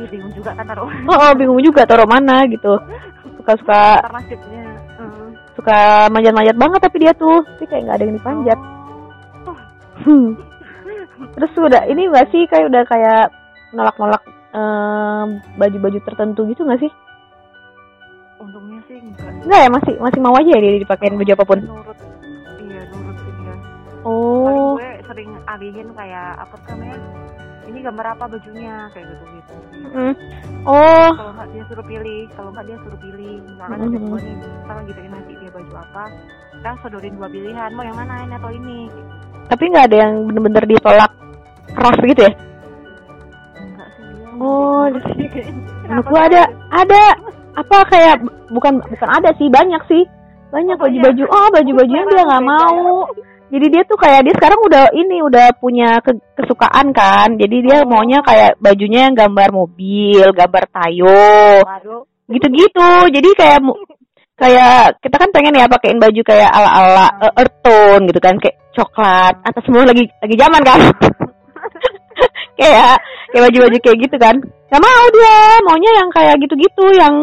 [0.00, 2.72] Ih, bingung juga kan taruh oh, oh, bingung juga taruh mana gitu.
[3.44, 4.64] Nasibnya
[4.96, 5.28] Heeh.
[5.52, 8.58] suka manjat-manjat banget tapi dia tuh, tapi kayak nggak ada yang dipanjat.
[9.44, 9.58] Oh.
[10.08, 10.28] Hmm.
[11.36, 13.28] Terus udah ini nggak sih kayak udah kayak
[13.76, 14.22] nolak-nolak
[15.60, 16.92] baju-baju tertentu gitu nggak sih?
[18.44, 21.58] untungnya sih enggak Enggak ya masih masih mau aja ya dia dipakein baju apa pun.
[21.64, 21.98] nurut
[22.60, 23.54] iya nurut sih dia
[24.04, 26.98] Oh, paling gue sering alihin kayak apa namanya
[27.74, 29.52] ini gambar apa bajunya kayak gitu gitu
[29.84, 30.14] Mm.
[30.64, 33.98] oh, kalau nggak dia suruh pilih kalau nggak dia suruh pilih misalkan Mhm.
[34.00, 36.02] dua nih lagi pengen nanti dia baju apa
[36.52, 39.10] kita sodorin dua pilihan mau yang mana ini atau ini gitu.
[39.44, 41.10] tapi nggak ada yang bener-bener ditolak
[41.68, 42.32] keras gitu ya?
[43.56, 45.26] enggak sih dia Oh, sih?
[46.26, 47.02] ada ada
[47.54, 48.16] apa kayak
[48.48, 50.02] bukan bukan ada sih banyak sih
[50.50, 53.06] banyak baju-baju oh baju-bajunya dia nggak mau
[53.54, 57.38] jadi dia tuh kayak dia sekarang udah ini udah punya ke- kesukaan kan.
[57.38, 57.88] Jadi dia Oh.
[57.88, 61.62] maunya kayak bajunya yang gambar mobil gambar tayo.
[62.26, 62.90] Gitu-gitu.
[63.14, 63.62] Jadi kayak
[64.42, 67.22] kayak kita kan pengen ya pakein baju kayak ala-ala Hmm.
[67.22, 68.34] uh, earth tone gitu kan.
[68.42, 69.34] Kayak coklat.
[69.40, 70.80] Atas semua lagi lagi zaman kan.
[72.54, 73.02] Kayak
[73.34, 74.36] kayak baju-baju kayak gitu kan.
[74.70, 75.38] Nggak mau dia.
[75.66, 76.86] Maunya yang kayak gitu-gitu.
[76.94, 77.14] Yang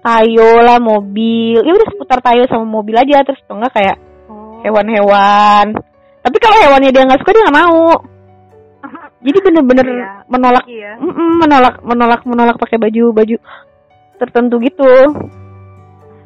[0.00, 1.60] tayo lah mobil.
[1.60, 3.20] Ya udah seputar tayo sama mobil aja.
[3.20, 3.96] Terus enggak kayak.
[4.62, 5.66] Hewan-hewan
[6.20, 7.82] tapi kalau hewannya dia nggak suka dia nggak mau
[9.26, 10.10] jadi bener-bener Iya.
[10.26, 10.92] menolak Iya.
[10.98, 13.36] Mm-mm, menolak menolak menolak pakai baju baju
[14.16, 14.92] tertentu gitu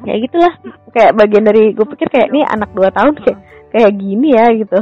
[0.02, 0.52] kayak gitulah
[0.90, 3.38] kayak bagian dari gue pikir kayak ini anak dua tahun kayak
[3.70, 4.80] kayak gini ya gitu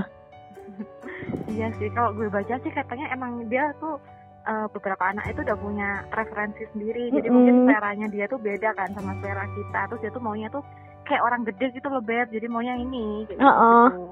[1.47, 3.99] Iya sih, kalau gue baca sih katanya emang dia tuh
[4.43, 7.11] eh, beberapa anak itu udah punya referensi sendiri.
[7.11, 7.35] Jadi Mm-mm.
[7.35, 9.81] mungkin seleranya dia tuh beda kan sama selera kita.
[9.91, 10.63] Terus dia tuh maunya tuh
[11.11, 12.31] kayak orang gede gitu loh, Beb.
[12.31, 13.27] Jadi maunya ini.
[13.27, 13.85] Kayak Heeh.
[13.91, 14.07] gitu.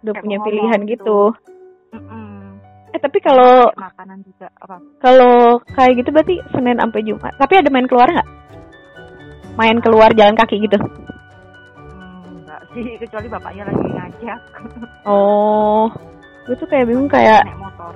[0.00, 1.20] udah Kayak punya pilihan ngomong gitu
[1.90, 2.60] Mm-mm.
[2.92, 4.76] eh tapi kalau makanan juga apa?
[5.00, 5.34] kalau
[5.72, 8.28] kayak gitu berarti senin sampai jumat tapi ada main keluar nggak
[9.56, 14.40] main keluar jalan kaki gitu Hmm, enggak sih, kecuali bapaknya lagi ngajak
[15.08, 15.88] oh
[16.44, 17.92] gue tuh kayak bingung kayak naik motor.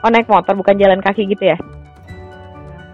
[0.00, 1.58] oh naik motor bukan jalan kaki gitu ya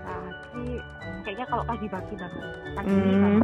[0.02, 0.82] kaki,
[1.22, 2.42] kayaknya kalau pagi-pagi banget.
[2.74, 3.38] Pagi Hmm.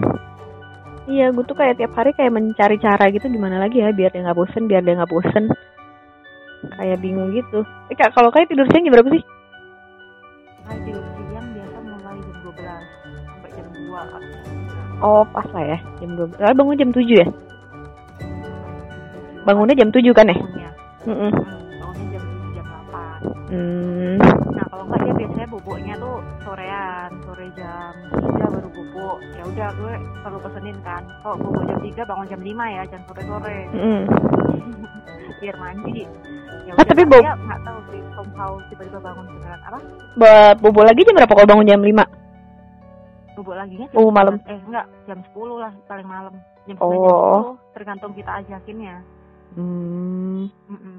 [1.07, 4.27] Iya, gue tuh kayak tiap hari kayak mencari cara gitu gimana lagi ya biar dia
[4.27, 5.47] nggak bosen, biar dia nggak bosen.
[6.75, 7.63] Kayak bingung gitu.
[7.87, 9.23] Eh kak, kalau kayak tidur siang jam berapa sih?
[10.67, 12.59] Nah, tidur siang biasa mulai jam 12
[13.23, 14.43] sampai jam 2 atau jam
[14.99, 15.07] 3.
[15.07, 16.43] Oh, pas lah ya, jam 12.
[16.43, 17.29] Lalu bangun jam 7 ya?
[19.47, 20.37] Bangunnya jam 7 kan ya?
[20.43, 20.71] Bangunnya.
[21.07, 21.31] Mm-mm.
[21.31, 23.23] Hmm, bangunnya jam 7 jam 8.
[23.47, 24.15] Hmm.
[24.59, 29.17] Nah, kalau enggak dia biasanya bubuknya tuh sorean, sore jam 3 baru bubuk.
[29.35, 31.03] Ya udah gue selalu pesenin kan.
[31.21, 33.59] Kalau bubuk jam 3 bangun jam 5 ya, jangan sore-sore.
[33.69, 34.01] Mm-mm.
[35.43, 36.07] Biar mandi.
[36.65, 39.79] Ya Ah, tapi bob- dia nggak tahu sih somehow tiba-tiba bangun beneran apa?
[40.17, 42.07] Buat bobo lagi jam berapa kalau bangun jam 5?
[43.35, 44.39] Bubuk lagi jam Oh, malam.
[44.41, 44.49] 11.
[44.49, 46.35] Eh, enggak, jam 10 lah paling malam.
[46.65, 46.95] Jam 9 Oh.
[47.03, 47.19] jam
[47.53, 48.97] 10 tergantung kita ajakinnya.
[49.55, 50.47] Hmm.
[50.67, 50.99] Mm-mm.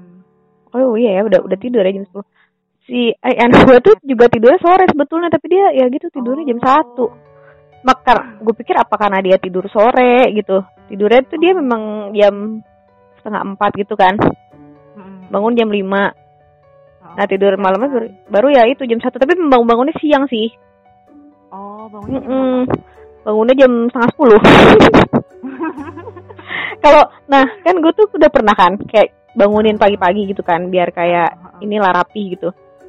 [0.68, 2.20] Oh iya ya, udah udah tidur ya jam 10.
[2.88, 6.60] Si eh, anak gue tuh juga tidurnya sore sebetulnya tapi dia ya gitu tidurnya jam
[6.64, 7.12] satu.
[7.84, 10.64] Makar gue pikir apa karena dia tidur sore gitu.
[10.88, 12.64] Tidurnya tuh dia memang jam
[13.20, 14.16] setengah empat gitu kan.
[15.28, 16.16] Bangun jam lima.
[17.04, 20.48] Oh, nah tidur malamnya baru, baru ya itu jam satu tapi bangun bangunnya siang sih.
[21.52, 22.64] Oh, bangunnya jam Mm-mm.
[22.64, 22.96] berapa?
[23.28, 24.40] bangunnya jam setengah sepuluh.
[26.82, 31.60] Kalau nah kan gue tuh udah pernah kan kayak bangunin pagi-pagi gitu kan biar kayak
[31.60, 32.48] inilah rapi gitu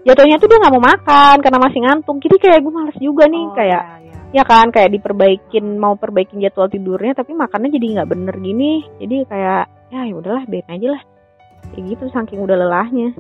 [0.10, 3.44] jatuhnya tuh dia nggak mau makan karena masih ngantuk jadi kayak gue males juga nih
[3.44, 4.16] Oh, kayak iya, iya.
[4.32, 9.18] ya kan kayak diperbaikin mau perbaikin jadwal tidurnya tapi makannya jadi nggak bener gini jadi
[9.26, 11.02] kayak ya ya udahlah biarin aja lah
[11.70, 13.14] kayak gitu saking udah lelahnya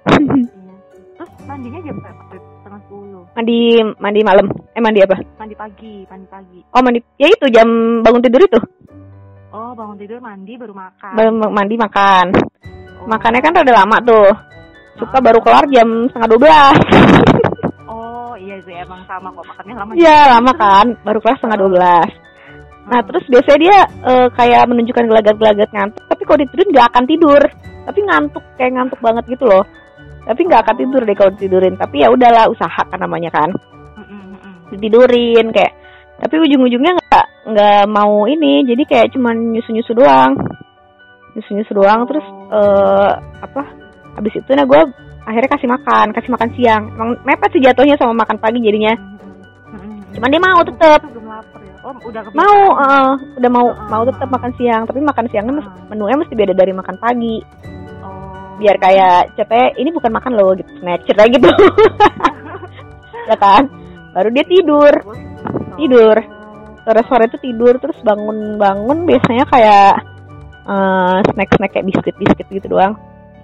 [0.00, 0.74] Iya.
[1.14, 2.22] Terus mandinya jam berapa?
[2.32, 3.22] Setengah sepuluh.
[3.30, 3.58] mandi
[3.96, 6.58] mandi malam eh mandi apa Mandi pagi, mandi pagi.
[6.66, 7.68] oh mandi ya itu jam
[8.00, 8.60] bangun tidur itu
[9.50, 11.12] Oh, bangun tidur mandi baru makan.
[11.12, 12.26] Baru mandi makan
[12.96, 13.06] Oh.
[13.06, 14.28] makannya kan rada lama tuh
[15.00, 16.76] suka baru kelar jam setengah dua belas.
[17.88, 19.90] Oh, iya sih emang sama kok makannya lama.
[19.96, 22.10] Iya lama kan baru kelar setengah dua belas.
[22.90, 23.06] Nah Hmm.
[23.08, 27.42] terus biasanya dia eh, kayak menunjukkan gelagat-gelagat ngantuk Tapi kalau ditidurin nggak akan tidur.
[27.80, 29.64] Tapi ngantuk kayak ngantuk banget gitu loh.
[30.20, 33.48] Tapi nggak akan tidur deh kalau ditidurin Tapi ya udahlah usaha kan namanya kan.
[33.96, 34.54] Mm-mm, mm-mm.
[34.76, 35.72] Ditidurin kayak
[36.20, 37.26] Tapi ujung-ujungnya nggak
[37.56, 40.36] nggak mau ini Jadi kayak cuman nyusu-nyusu doang.
[41.32, 43.79] Nyusu-nyusu doang terus eh apa
[44.18, 44.80] Habis itu nah gue
[45.28, 48.94] akhirnya kasih makan Kasih makan siang Emang mepet sih jatuhnya sama makan pagi jadinya.
[50.10, 51.00] Cuman dia mau tetep
[51.30, 51.74] lapar ya.
[51.80, 52.42] Oh, udah kebiasaan.
[52.44, 55.86] mau eh, udah mau mau tetap makan siang tapi makan siangnya Heeh.
[55.88, 57.38] menunya mesti beda dari makan pagi
[58.00, 58.56] Oh.
[58.60, 61.48] biar kayak cepet ini bukan makan loh gitu snatcher kayak gitu
[63.30, 63.68] ya kan
[64.12, 65.20] baru dia tidur Terus?
[65.76, 66.16] Tidur.
[66.16, 66.80] Oh.
[66.84, 69.92] sore sore itu tidur terus bangun bangun biasanya kayak
[70.64, 72.96] eh snack snack kayak biskuit biskuit gitu doang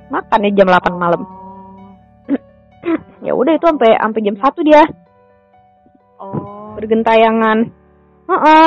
[0.08, 1.22] makan ya jam 8 malam
[3.20, 4.82] ya udah itu sampai sampai jam satu dia
[6.16, 6.72] Oh.
[6.74, 7.68] bergentayangan
[8.26, 8.66] Heeh,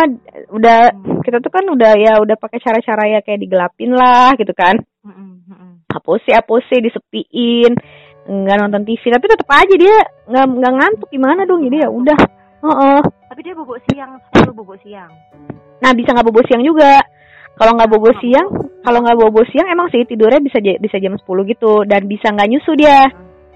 [0.54, 1.20] udah Hmm.
[1.20, 5.44] kita tuh kan udah ya udah pakai cara-cara ya kayak digelapin lah gitu kan Mm-mm,
[5.44, 5.72] mm-mm.
[5.90, 7.74] hapus hapus disepiin
[8.24, 12.20] nggak nonton TV tapi tetap aja dia nggak nggak ngantuk gimana dong jadi ya udah
[12.60, 13.00] Heeh.
[13.26, 15.10] Tapi dia bobo siang, selalu bobo siang.
[15.80, 17.02] nah bisa nggak bobo siang juga
[17.60, 18.47] kalau nggak bobo siang
[18.80, 21.84] kalau nggak bobo siang emang sih tidurnya bisa bisa jam 10 gitu.
[21.84, 23.03] Dan bisa nggak nyusu dia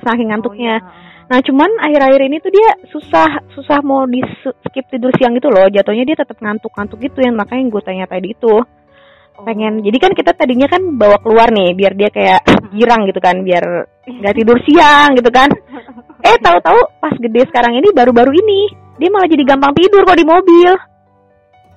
[0.03, 0.83] saking ngantuknya.
[0.83, 1.11] Oh, iya.
[1.23, 5.71] nah cuman akhir-akhir ini tuh dia susah susah mau di skip tidur siang gitu loh.
[5.71, 8.59] Jatuhnya dia tetap ngantuk-ngantuk gitu yang makanya gue tanya tadi itu.
[9.33, 9.49] Oh.
[9.49, 13.41] pengen jadi kan kita tadinya kan bawa keluar nih biar dia kayak girang gitu kan
[13.41, 15.49] biar nggak tidur siang gitu kan.
[16.23, 20.23] Eh tahu-tahu pas gede sekarang ini baru-baru ini dia malah jadi gampang tidur kok di
[20.23, 20.71] mobil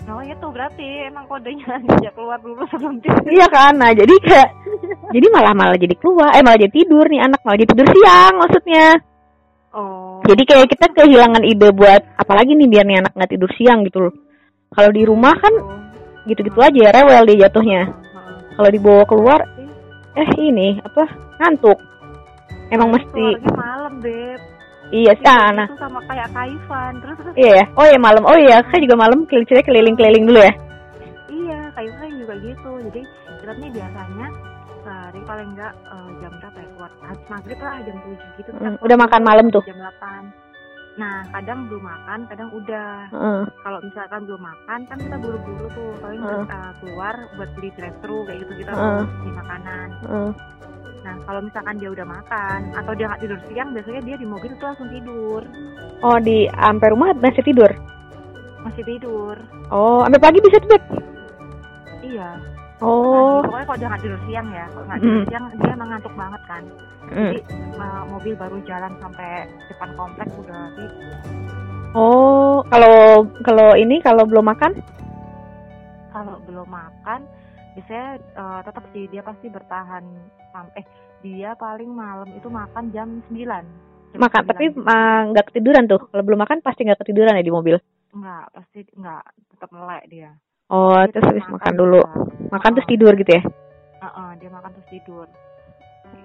[0.07, 3.26] Oh itu berarti emang kodenya ngajak keluar dulu sebelum tidur.
[3.26, 3.74] iya kan?
[3.74, 4.48] Nah jadi kayak
[5.14, 7.40] jadi malah malah jadi keluar eh malah jadi tidur nih anak.
[7.42, 8.88] Malah jadi tidur siang maksudnya.
[9.76, 10.24] Oh.
[10.24, 14.09] jadi kayak kita kehilangan ide buat apalagi nih biar nih anak nggak tidur siang gitu
[14.09, 14.14] loh.
[14.72, 15.52] Kalau di rumah kan
[16.24, 17.92] gitu-gitu aja ya rewel dia jatuhnya.
[18.57, 19.40] Kalau dibawa keluar
[20.16, 21.04] eh ini apa
[21.44, 21.76] ngantuk.
[22.72, 24.40] Emang mesti Keluarnya malam, Beb.
[24.91, 26.93] Iya sih ah, nah sama kayak Kaifan.
[27.03, 27.64] Terus terus Iya ya.
[27.74, 28.22] Oh iya malam.
[28.22, 30.53] Oh iya, saya juga malam keliling keliling-keliling dulu ya.
[31.28, 32.70] iya, Kaifan juga gitu.
[32.91, 33.03] Jadi
[33.43, 34.26] kita nih biasanya
[34.87, 36.91] sehari paling enggak eh, jam berapa ya keluar?
[37.03, 38.51] Habis maghrib lah jam 7 gitu.
[38.62, 39.62] keluar udah makan malam tuh?
[39.66, 40.47] Jam 8.
[40.97, 42.91] Nah, kadang belum makan, kadang udah.
[43.12, 43.43] Heeh.
[43.61, 46.45] Kalau misalkan belum makan, kan kita buru-buru tuh paling Heeh.
[46.49, 49.05] eh, keluar buat beli drive-thru kayak gitu kita Heeh.
[49.05, 49.89] beli makanan.
[50.09, 50.30] heeh.
[51.07, 54.50] Nah, kalau misalkan dia udah makan atau dia nggak tidur siang, biasanya dia di mobil
[54.59, 55.42] tuh langsung tidur.
[56.02, 57.70] Oh di sampai rumah masih tidur.
[58.66, 59.38] Masih tidur.
[59.70, 60.82] Oh, sampai pagi bisa Beb?
[62.02, 62.42] Iya.
[62.82, 63.38] Oh.
[63.46, 65.28] Pokoknya kalau dia nggak tidur siang ya, kalau nggak tidur Hmm.
[65.30, 66.62] siang dia emang ngantuk banget kan.
[67.07, 67.30] Mm.
[67.30, 67.40] Jadi
[67.78, 69.30] uh, mobil baru jalan sampai
[69.70, 70.92] depan kompleks udah tidur.
[71.94, 74.74] Oh, kalau kalau ini kalau belum makan?
[76.11, 77.24] Kalau belum makan,
[77.78, 80.02] biasanya uh, tetap sih dia pasti bertahan
[80.57, 80.86] sampai eh
[81.20, 84.50] dia paling malam itu makan jam 9 Jam Makan, 9.
[84.50, 86.00] tapi ah, nggak ketiduran tuh.
[86.09, 87.76] Kalau belum makan pasti nggak ketiduran ya di mobil.
[88.16, 90.30] enggak, pasti enggak tetap melek dia.
[90.72, 92.00] Oh, Dia terus habis makan dulu.
[92.00, 92.48] juga.
[92.48, 92.92] Makan terus Heeh.
[92.96, 93.42] tidur gitu ya.
[94.00, 95.26] Heeh, dia makan terus tidur.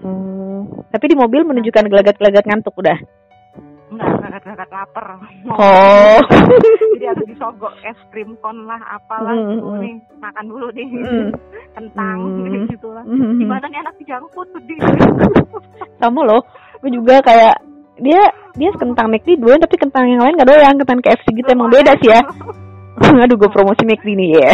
[0.02, 0.62] Hmm.
[0.88, 2.98] Tapi di mobil menunjukkan gelagat-gelagat ngantuk udah.
[4.02, 5.06] Enggak, geragat-geragat lapar.
[5.54, 6.20] Oh.
[6.98, 9.82] Jadi harus disogok es krim kon lah, apalah gitu hmm.
[9.82, 9.96] nih.
[10.18, 10.88] Makan dulu nih.
[10.90, 11.30] Hmm.
[11.78, 12.66] Kentang Hmm.
[12.66, 13.06] gitu lah.
[13.06, 13.38] Hmm.
[13.38, 14.80] Gimana nih anak dijangkut sedih.
[16.02, 16.42] Sama loh.
[16.82, 17.62] Gue juga kayak
[18.02, 18.22] dia
[18.58, 21.94] dia kentang McD doyan tapi kentang yang lain gak doyan kentang KFC gitu emang beda
[22.02, 22.22] sih ya
[23.22, 24.52] aduh gue promosi McD nih ya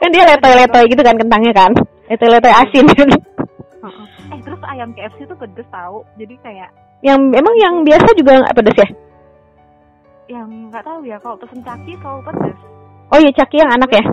[0.00, 1.70] kan dia letoy-letoy gitu kan kentangnya kan
[2.08, 2.86] letoy-letoy asin
[4.32, 6.70] eh terus ayam KFC tuh pedes tahu jadi kayak
[7.00, 8.88] Yang emang yang biasa juga nggak pedes ya?
[10.28, 12.58] yang nggak tahu ya kalau pesen caki selalu pedes
[13.10, 14.04] Oh iya caki yang anak ya?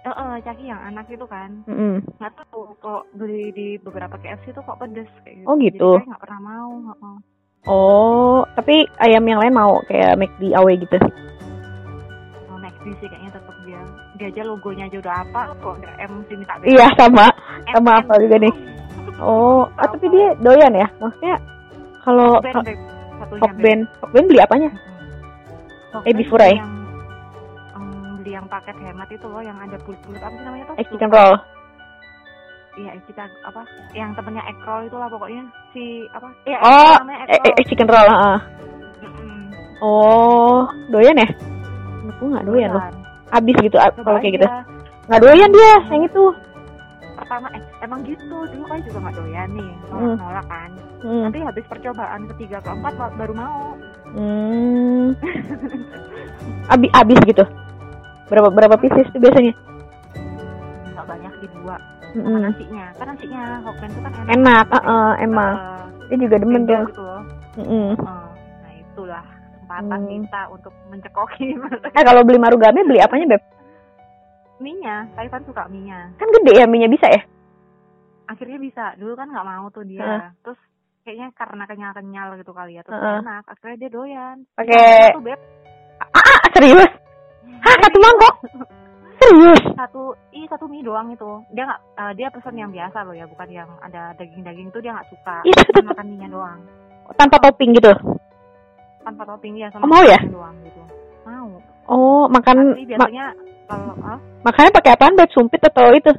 [0.00, 1.50] eh eh, caki yang anak itu kan
[2.18, 5.90] nggak tahu kok beli di beberapa KFC tuh kok pedes kayak gitu Oh, gitu.
[5.92, 7.16] jadi saya nggak pernah mau heeh.
[7.64, 10.98] Oh, tapi ayam yang lain mau kayak McD AW gitu.
[12.44, 13.82] mau McD sih kayaknya tetap dia
[14.16, 17.26] dia aja logonya aja udah apa kok ada M sih minta Iya sama,
[17.66, 17.98] M, sama M.
[17.98, 18.54] apa juga nih.
[19.18, 20.86] Oh, ah, tapi dia doyan ya?
[20.96, 21.34] Maksudnya
[22.02, 22.76] kalau Hokben deh,
[23.16, 24.70] satunya Hokben, Hokben beli apanya?
[26.02, 26.52] Eh, beef fry?
[26.52, 26.72] yang
[27.74, 27.84] em,
[28.18, 31.10] beli yang paket hemat itu loh yang ada bulut-bulut apa sih namanya tuh Eh chicken
[31.10, 31.34] roll.
[32.72, 37.18] iya kita apa yang temennya egg roll itu lah pokoknya si apa iya Oh, namanya
[37.22, 38.08] egg Eh, roll eh, eh, chicken roll.
[38.08, 39.40] Mm-mm.
[39.78, 41.28] Oh, doyan ya?
[42.08, 42.80] Aku nggak doyan loh.
[42.80, 42.94] Doyan.
[43.28, 44.46] Habis gitu ah, Coba kalau kayak gitu.
[45.06, 46.24] Nggak doyan dia yang itu.
[47.22, 49.94] Pertama eh, emang gitu dulu kan juga nggak doyan nih Hmm.
[49.94, 50.70] nolak nolak kan
[51.00, 51.22] Hmm.
[51.24, 53.58] tapi habis percobaan ketiga keempat ba- baru mau
[54.12, 55.16] Hmm.
[56.68, 57.44] Abi abis gitu.
[58.28, 59.52] Berapa berapa pieces tuh biasanya?
[60.92, 61.76] nggak banyak di dua
[62.12, 62.42] sama Mm-mm.
[62.44, 65.52] nasinya kan nasinya itu kan enak Enak, ah, ah, emang.
[65.56, 66.82] Eh, Dia juga demen tuh.
[66.86, 67.22] gitu loh
[67.56, 67.88] Mm-mm.
[67.90, 68.28] Eh,
[68.60, 70.10] nah itulah kesempatan Hmm.
[70.12, 71.48] kita untuk mencekoki
[71.88, 73.42] Eh kalau beli marugame beli apanya beb?
[74.62, 77.22] Mie-nya kan suka mie-nya Kan gede ya minyak bisa ya?
[78.24, 80.22] akhirnya bisa dulu kan nggak mau tuh dia Heeh.
[80.40, 80.60] terus
[81.02, 83.18] kayaknya karena kenyal kenyal gitu kali ya terus Heeh.
[83.20, 85.40] enak akhirnya dia doyan Pakai- Satu, beb
[86.04, 86.90] Ah serius?
[87.60, 88.34] Hah satu mangkok?
[89.20, 89.62] Serius?
[89.72, 93.22] satu ih satu mie doang itu dia nggak eh, dia pesan yang biasa loh ya
[93.24, 96.58] bukan yang ada daging daging itu dia nggak suka tetep- makan mie doang
[97.12, 97.92] Tanpa topping gitu?
[99.02, 100.18] tanpa topping ya Oh, sama mau ya?
[100.24, 100.80] doang gitu
[101.24, 101.48] mau
[101.84, 103.26] Oh makan tapi ma- biasanya
[103.72, 105.30] kalau ah, makannya pakai apaan beb?
[105.30, 106.12] Sumpit atau itu?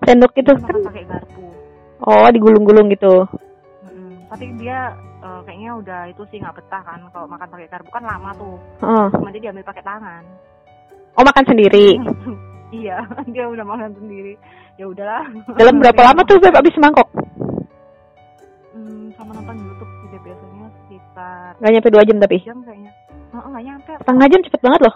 [0.00, 0.80] Sendok gitu makan kan?
[0.86, 1.42] pakai garpu
[1.98, 3.26] Oh digulung-gulung gitu.
[3.82, 4.28] Mm-mm.
[4.28, 8.04] tapi dia eh, kayaknya udah itu sih nggak betah kan kalau makan pakai garpu kan
[8.04, 9.08] lama tuh Heeh.
[9.18, 10.22] nanti diambil pakai tangan
[11.16, 11.96] Oh makan sendiri.
[12.76, 13.00] iya
[13.32, 14.36] dia udah makan sendiri
[14.74, 15.24] ya udahlah
[15.54, 17.08] Dalam berapa lama tuh beb abis semangkok?
[18.70, 22.38] Hmm, sama nonton YouTube sih dia biasanya sekitar Gak nyampe dua jam tapi.
[22.44, 22.92] jam kayaknya
[23.32, 24.94] oh, nggak nyampe Setengah jam cepet banget loh.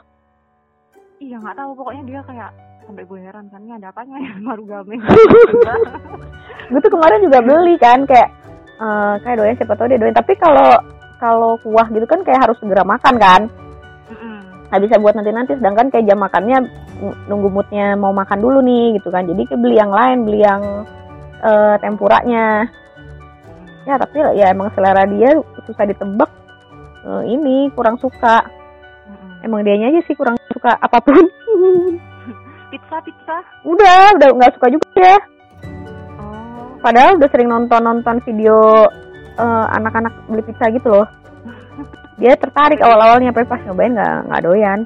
[1.20, 1.70] Iya nggak tahu.
[1.76, 2.50] Pokoknya dia kayak
[2.88, 4.96] sampai gue heran kan ini ada apanya ya marugame.
[6.70, 8.28] Gue tuh kemarin juga beli kan kayak
[8.80, 10.16] eh, kayak doyan siapa tahu dia doyan.
[10.16, 10.70] Tapi kalau
[11.20, 13.42] kalau kuah gitu kan kayak harus segera makan kan.
[14.70, 16.58] Nggak bisa buat nanti nanti sedangkan kayak jam makannya
[17.26, 19.26] nunggu moodnya mau makan dulu nih gitu kan.
[19.28, 20.62] Jadi kayak beli yang lain beli yang
[21.44, 22.64] eh, tempuranya.
[23.84, 25.34] Ya tapi ya emang selera dia
[25.66, 26.30] susah ditebak
[27.00, 28.44] Eh, ini kurang suka.
[29.40, 31.16] Emang dianya aja sih kurang suka apa pun
[32.70, 33.36] pizza pizza
[33.66, 35.18] udah udah nggak suka juga ya
[36.20, 38.88] oh Padahal udah sering nonton-nonton video
[39.36, 41.04] eh, anak-anak beli pizza gitu loh.
[42.20, 44.80] Dia tertarik awal-awalnya, tapi pas nyobain nggak nggak doyan.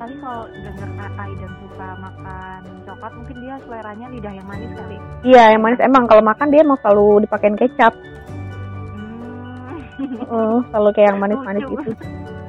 [0.00, 4.96] tapi kalau denger kak Aidan suka makan coklat mungkin dia seleranya lidah yang manis kali
[5.20, 7.92] Iya, yang manis emang kalau makan dia emang selalu dipakein kecap.
[10.00, 10.24] hmm.
[10.24, 11.92] Eh, selalu kayak yang manis-manis Lucu.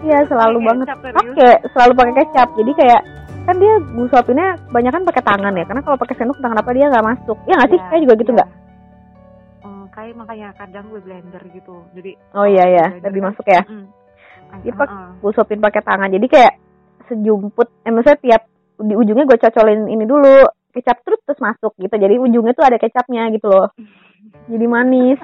[0.01, 0.87] Iya, selalu Pakai banget.
[1.13, 2.47] Pakai, selalu pakai kecap.
[2.55, 3.01] Jadi kayak
[3.41, 6.85] kan dia gue suapinnya kebanyakan pakai tangan ya, karena kalau pakai sendok entah kenapa dia
[6.87, 7.37] nggak masuk.
[7.43, 7.79] Iya nggak sih?
[7.79, 8.37] Iya, Kayak juga gitu iya.
[8.37, 8.49] nggak?
[9.61, 13.45] Oh, kayak makanya kadang gue blender gitu jadi Oh iya ya, blender lebih kan, masuk
[13.47, 13.61] ya.
[13.63, 13.85] mm.
[14.61, 15.09] Dia pak- Heeh.
[15.17, 16.09] Gue suapin pakai tangan.
[16.11, 16.53] Jadi kayak
[17.07, 17.67] sejumput.
[17.81, 18.41] Eh maksudnya tiap
[18.77, 21.93] di ujungnya gue cocolin ini dulu kecap terus terus masuk gitu.
[21.93, 23.69] Jadi ujungnya tuh ada kecapnya gitu loh.
[24.47, 25.19] Jadi manis.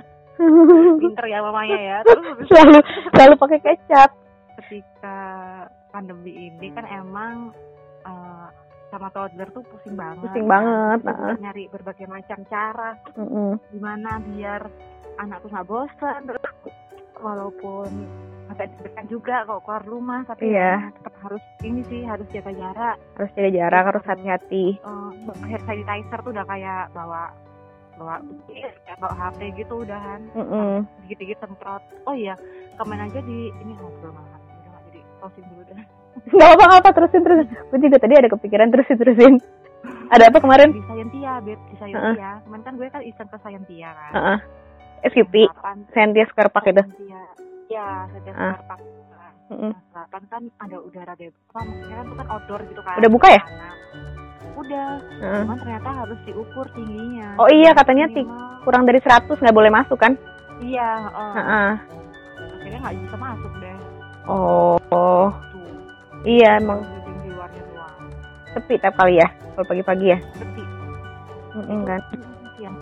[0.98, 2.78] pinter ya mamanya ya terus selalu
[3.12, 4.10] selalu pakai kecap.
[4.68, 5.20] Ketika
[5.90, 7.56] pandemi ini kan emang
[8.04, 8.48] eh,
[8.88, 11.36] sama toddler tuh pusing banget Pusing banget, nah.
[11.40, 13.56] nyari berbagai macam cara Mm-mm.
[13.72, 14.68] gimana biar
[15.18, 16.44] anak tuh nggak bosan terus
[17.18, 17.90] walaupun
[18.48, 20.88] agak deg juga kalau keluar rumah tapi Iya.
[20.88, 24.66] ya tetap harus ini sih harus jaga jarak Harus jaga jarak, harus hati-hati.
[24.80, 25.10] Eh,
[25.52, 27.32] hand sanitizer tuh udah kayak bawa
[27.98, 28.22] bawa
[29.02, 30.86] bawa HP gitu udahan Mm-mm.
[31.04, 32.38] dikit-dikit semprot oh iya
[32.78, 34.42] kemarin aja di ini ngobrol banget
[35.18, 35.86] closing dulu deh
[36.30, 37.46] Gak apa apa terusin terusin.
[37.64, 39.34] Gue juga tadi ada kepikiran terusin terusin.
[40.10, 40.72] Ada apa kemarin?
[40.72, 44.38] di Scientia beb di Scientia kemarin kan gue kan iseng ke Scientia kan Heeh.
[45.06, 46.82] SQP, Delapan Sentia Square Park itu.
[46.82, 47.22] Scientia
[47.70, 48.56] ya Scientia Ah.
[48.56, 49.34] Square Park kan.
[49.88, 53.42] Selatan kan ada udara bebas maksudnya kan itu kan outdoor gitu kan Udah buka ya?
[54.58, 54.88] Udah
[55.22, 55.42] Heeh.
[55.44, 58.28] cuman ternyata harus diukur tingginya Oh iya, katanya ti-
[58.60, 60.18] Kurang dari 100 nggak boleh masuk kan?
[60.58, 61.32] iya heeh.
[61.38, 61.70] Heeh.
[62.58, 63.67] akhirnya nggak bisa masuk deh
[64.28, 64.76] Oh,
[65.48, 65.72] tuh
[66.24, 67.96] iya emang meeting di luarnya doang
[68.52, 70.18] sepi tiap kali ya kalau pagi-pagi ya.
[70.34, 70.64] sepi
[71.54, 72.02] Mm-mm, kan.
[72.54, 72.76] siang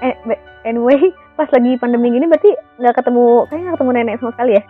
[0.00, 0.98] eh be- anyway
[1.32, 4.62] pas lagi pandemi gini berarti nggak ketemu kayaknya nggak ketemu nenek sama sekali ya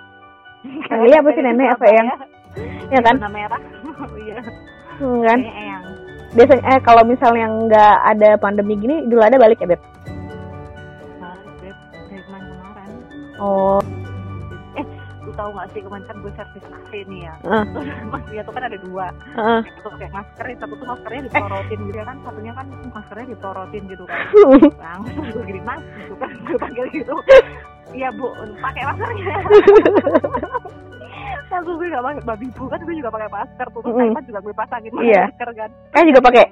[0.86, 2.06] Panggilnya apa sih nenek apa yang
[2.86, 3.60] ya kan Warna merah.
[4.16, 4.38] Iya.
[4.94, 5.82] Hmm, kan eyang.
[6.30, 11.76] biasanya eh kalau misalnya nggak ada pandemi gini idul ada balik ya beb Kemarin, Beb.
[12.04, 12.90] Dari kemarin-kemarin.
[13.36, 14.03] oh Eh,
[15.34, 17.34] tahu gak sih kemarin kan gue servis AC nih ya.
[17.42, 17.64] Heeh.
[18.08, 19.06] Mas dia tuh kan ada dua.
[19.34, 22.16] Satu pakai masker, yang satu tuh maskernya dipelorotin gitu ya kan.
[22.22, 24.18] Satunya kan maskernya dipelorotin gitu kan.
[24.84, 26.30] Langsung gue gini mas, gitu kan.
[26.42, 27.14] Gue panggil gitu.
[27.90, 28.26] Iya bu,
[28.58, 29.36] pakai maskernya.
[31.50, 33.80] Langsung gue gak pakai babi bu kan gue juga pakai masker tuh.
[33.82, 34.10] Terus Mm-mm.
[34.10, 35.22] iPad juga gue pasangin Iya.
[35.28, 35.70] masker kan.
[35.92, 36.44] kayak juga pakai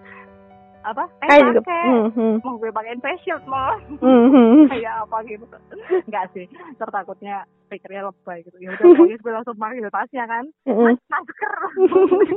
[0.83, 1.05] Apa?
[1.23, 1.85] Eh juga pakai.
[1.87, 3.79] hmm, hmm, Mau gue pakein face shield malah.
[3.95, 4.63] hmm, hmm.
[4.69, 5.45] kayak apa gitu
[6.07, 10.85] enggak sih tertakutnya pikirnya lebay gitu ya udah pokoknya gue langsung panggil tasnya kan Hmm.
[10.85, 11.55] mas masker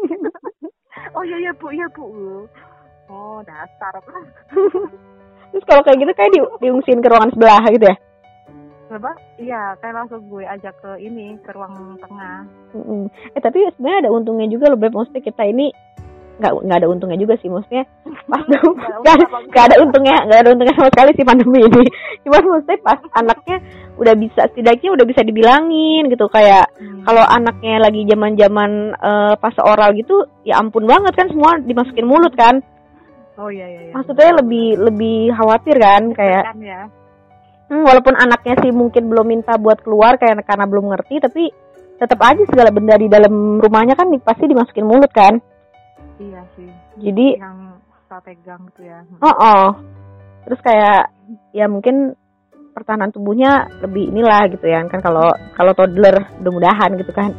[1.15, 2.05] oh iya iya bu iya bu
[3.07, 3.93] oh dasar
[5.51, 7.97] terus kalau kayak gitu kayak di, diungsiin ke ruangan sebelah gitu ya
[8.87, 13.07] apa iya kayak langsung gue ajak ke ini ke ruang tengah Mm-mm.
[13.33, 14.91] Eh tapi sebenarnya ada untungnya juga loh Beb.
[14.91, 15.71] Maksudnya kita ini
[16.39, 17.49] nggak nggak ada untungnya juga sih.
[17.49, 17.83] Maksudnya
[18.31, 18.61] pas nggak
[19.51, 21.83] nggak ada untungnya nggak ada untungnya sama sekali sih pandemi ini.
[22.23, 23.57] Cuma maksudnya pas anaknya
[23.95, 27.07] udah bisa setidaknya udah bisa dibilangin gitu kayak Hmm.
[27.07, 28.71] kalau anaknya lagi zaman zaman
[29.39, 32.59] pas oral gitu ya ampun banget kan semua dimasukin mulut kan.
[33.39, 33.93] oh iya iya, iya.
[33.95, 36.91] Maksudnya lebih lebih khawatir kan kayak ya
[37.69, 41.43] hmm, walaupun anaknya sih mungkin belum minta buat keluar kayak karena belum ngerti tapi
[41.95, 45.39] tetap aja segala benda di dalam rumahnya kan pasti dimasukin mulut kan.
[46.20, 49.66] Iya sih Jadi yang kita pegang gitu ya Oh, oh.
[50.45, 51.09] Terus kayak
[51.51, 52.13] ya mungkin
[52.76, 57.32] pertahanan tubuhnya lebih inilah gitu ya kan kalau kalau toddler mudah-mudahan gitu kan.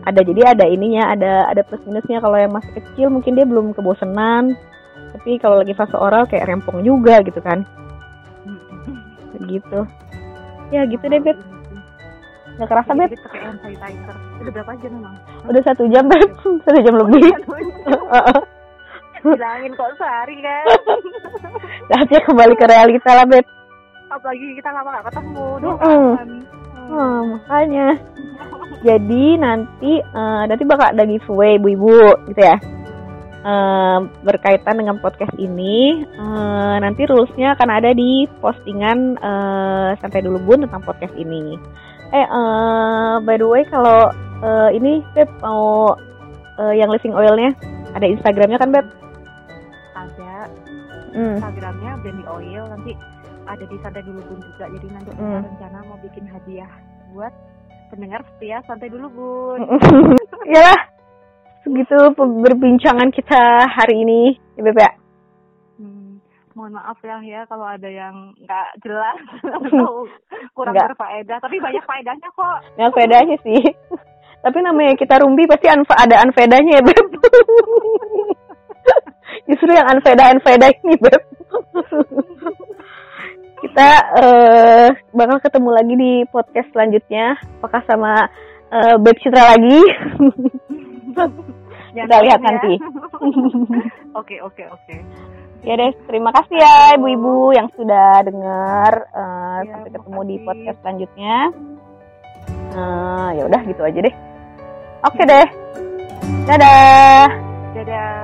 [0.00, 3.76] Ada jadi ada ininya, ada ada plus minusnya kalau yang masih kecil mungkin dia belum
[3.76, 4.56] kebosanan.
[5.12, 7.68] Tapi kalau lagi fase oral kayak rempong juga gitu kan.
[9.44, 9.80] Gitu.
[10.72, 11.38] Ya gitu deh, Beb.
[12.60, 15.16] Gak kerasa, pakai hand sanitizer udah berapa jam emang
[15.48, 16.28] Udah satu jam, Beb.
[16.64, 17.24] Satu jam lebih.
[19.20, 20.64] bilangin kok sehari kan
[21.92, 23.44] Saatnya kembali ke realita lah, Beb.
[24.10, 26.30] apalagi kita lama gak ketemu Duh, kangen.
[26.90, 27.86] Oh, makanya.
[28.82, 31.94] Jadi nanti eh, nanti bakal ada giveaway ibu-ibu
[32.32, 32.58] gitu ya.
[33.40, 40.42] Eh, berkaitan dengan podcast ini, eh, nanti rulesnya akan ada di postingan eh, santai dulu
[40.42, 41.54] bun tentang podcast ini.
[42.10, 45.94] Eh, eh, by the way kalau eh, ini Beb mau
[46.58, 47.54] eh, yang living oilnya
[47.92, 48.86] ada Instagramnya kan Beb?
[49.92, 50.50] ada
[51.10, 51.42] Hmm.
[51.42, 52.94] Instagramnya Brandy Oil nanti
[53.42, 55.42] ada di santai dulu bun juga jadi nanti kita Hmm.
[55.42, 56.70] rencana mau bikin hadiah
[57.10, 57.34] buat
[57.90, 59.60] pendengar setia santai dulu bun
[60.54, 60.70] ya
[61.60, 64.90] segitu perbincangan kita hari ini ya Beb ya.
[66.50, 69.18] Mohon maaf ya ya kalau ada yang nggak jelas
[69.56, 70.02] atau
[70.50, 70.88] kurang Nggak.
[70.92, 73.62] berfaedah tapi banyak faedahnya kok Nggak faedahnya sih.
[74.40, 76.96] Tapi namanya kita rumbi pasti anfa- ada anfedanya ya, Beb.
[79.52, 81.20] Justru yang anfeda anfeda ini, Beb.
[83.60, 87.36] kita eh, bakal ketemu lagi di podcast selanjutnya.
[87.60, 88.32] Apakah sama
[88.72, 89.80] eh, Beb Citra lagi?
[91.92, 92.48] Kita lihat ya.
[92.48, 92.80] nanti.
[94.16, 94.96] oke oke oke
[95.60, 98.92] ya deh, terima kasih ya ibu-ibu yang sudah dengar.
[99.12, 101.36] Eh, Ya, sampai ketemu di podcast selanjutnya.
[102.72, 104.14] Eh, ya udah gitu aja deh.
[105.04, 105.46] Oke deh.
[106.48, 107.28] Dadah.
[107.76, 108.19] dadah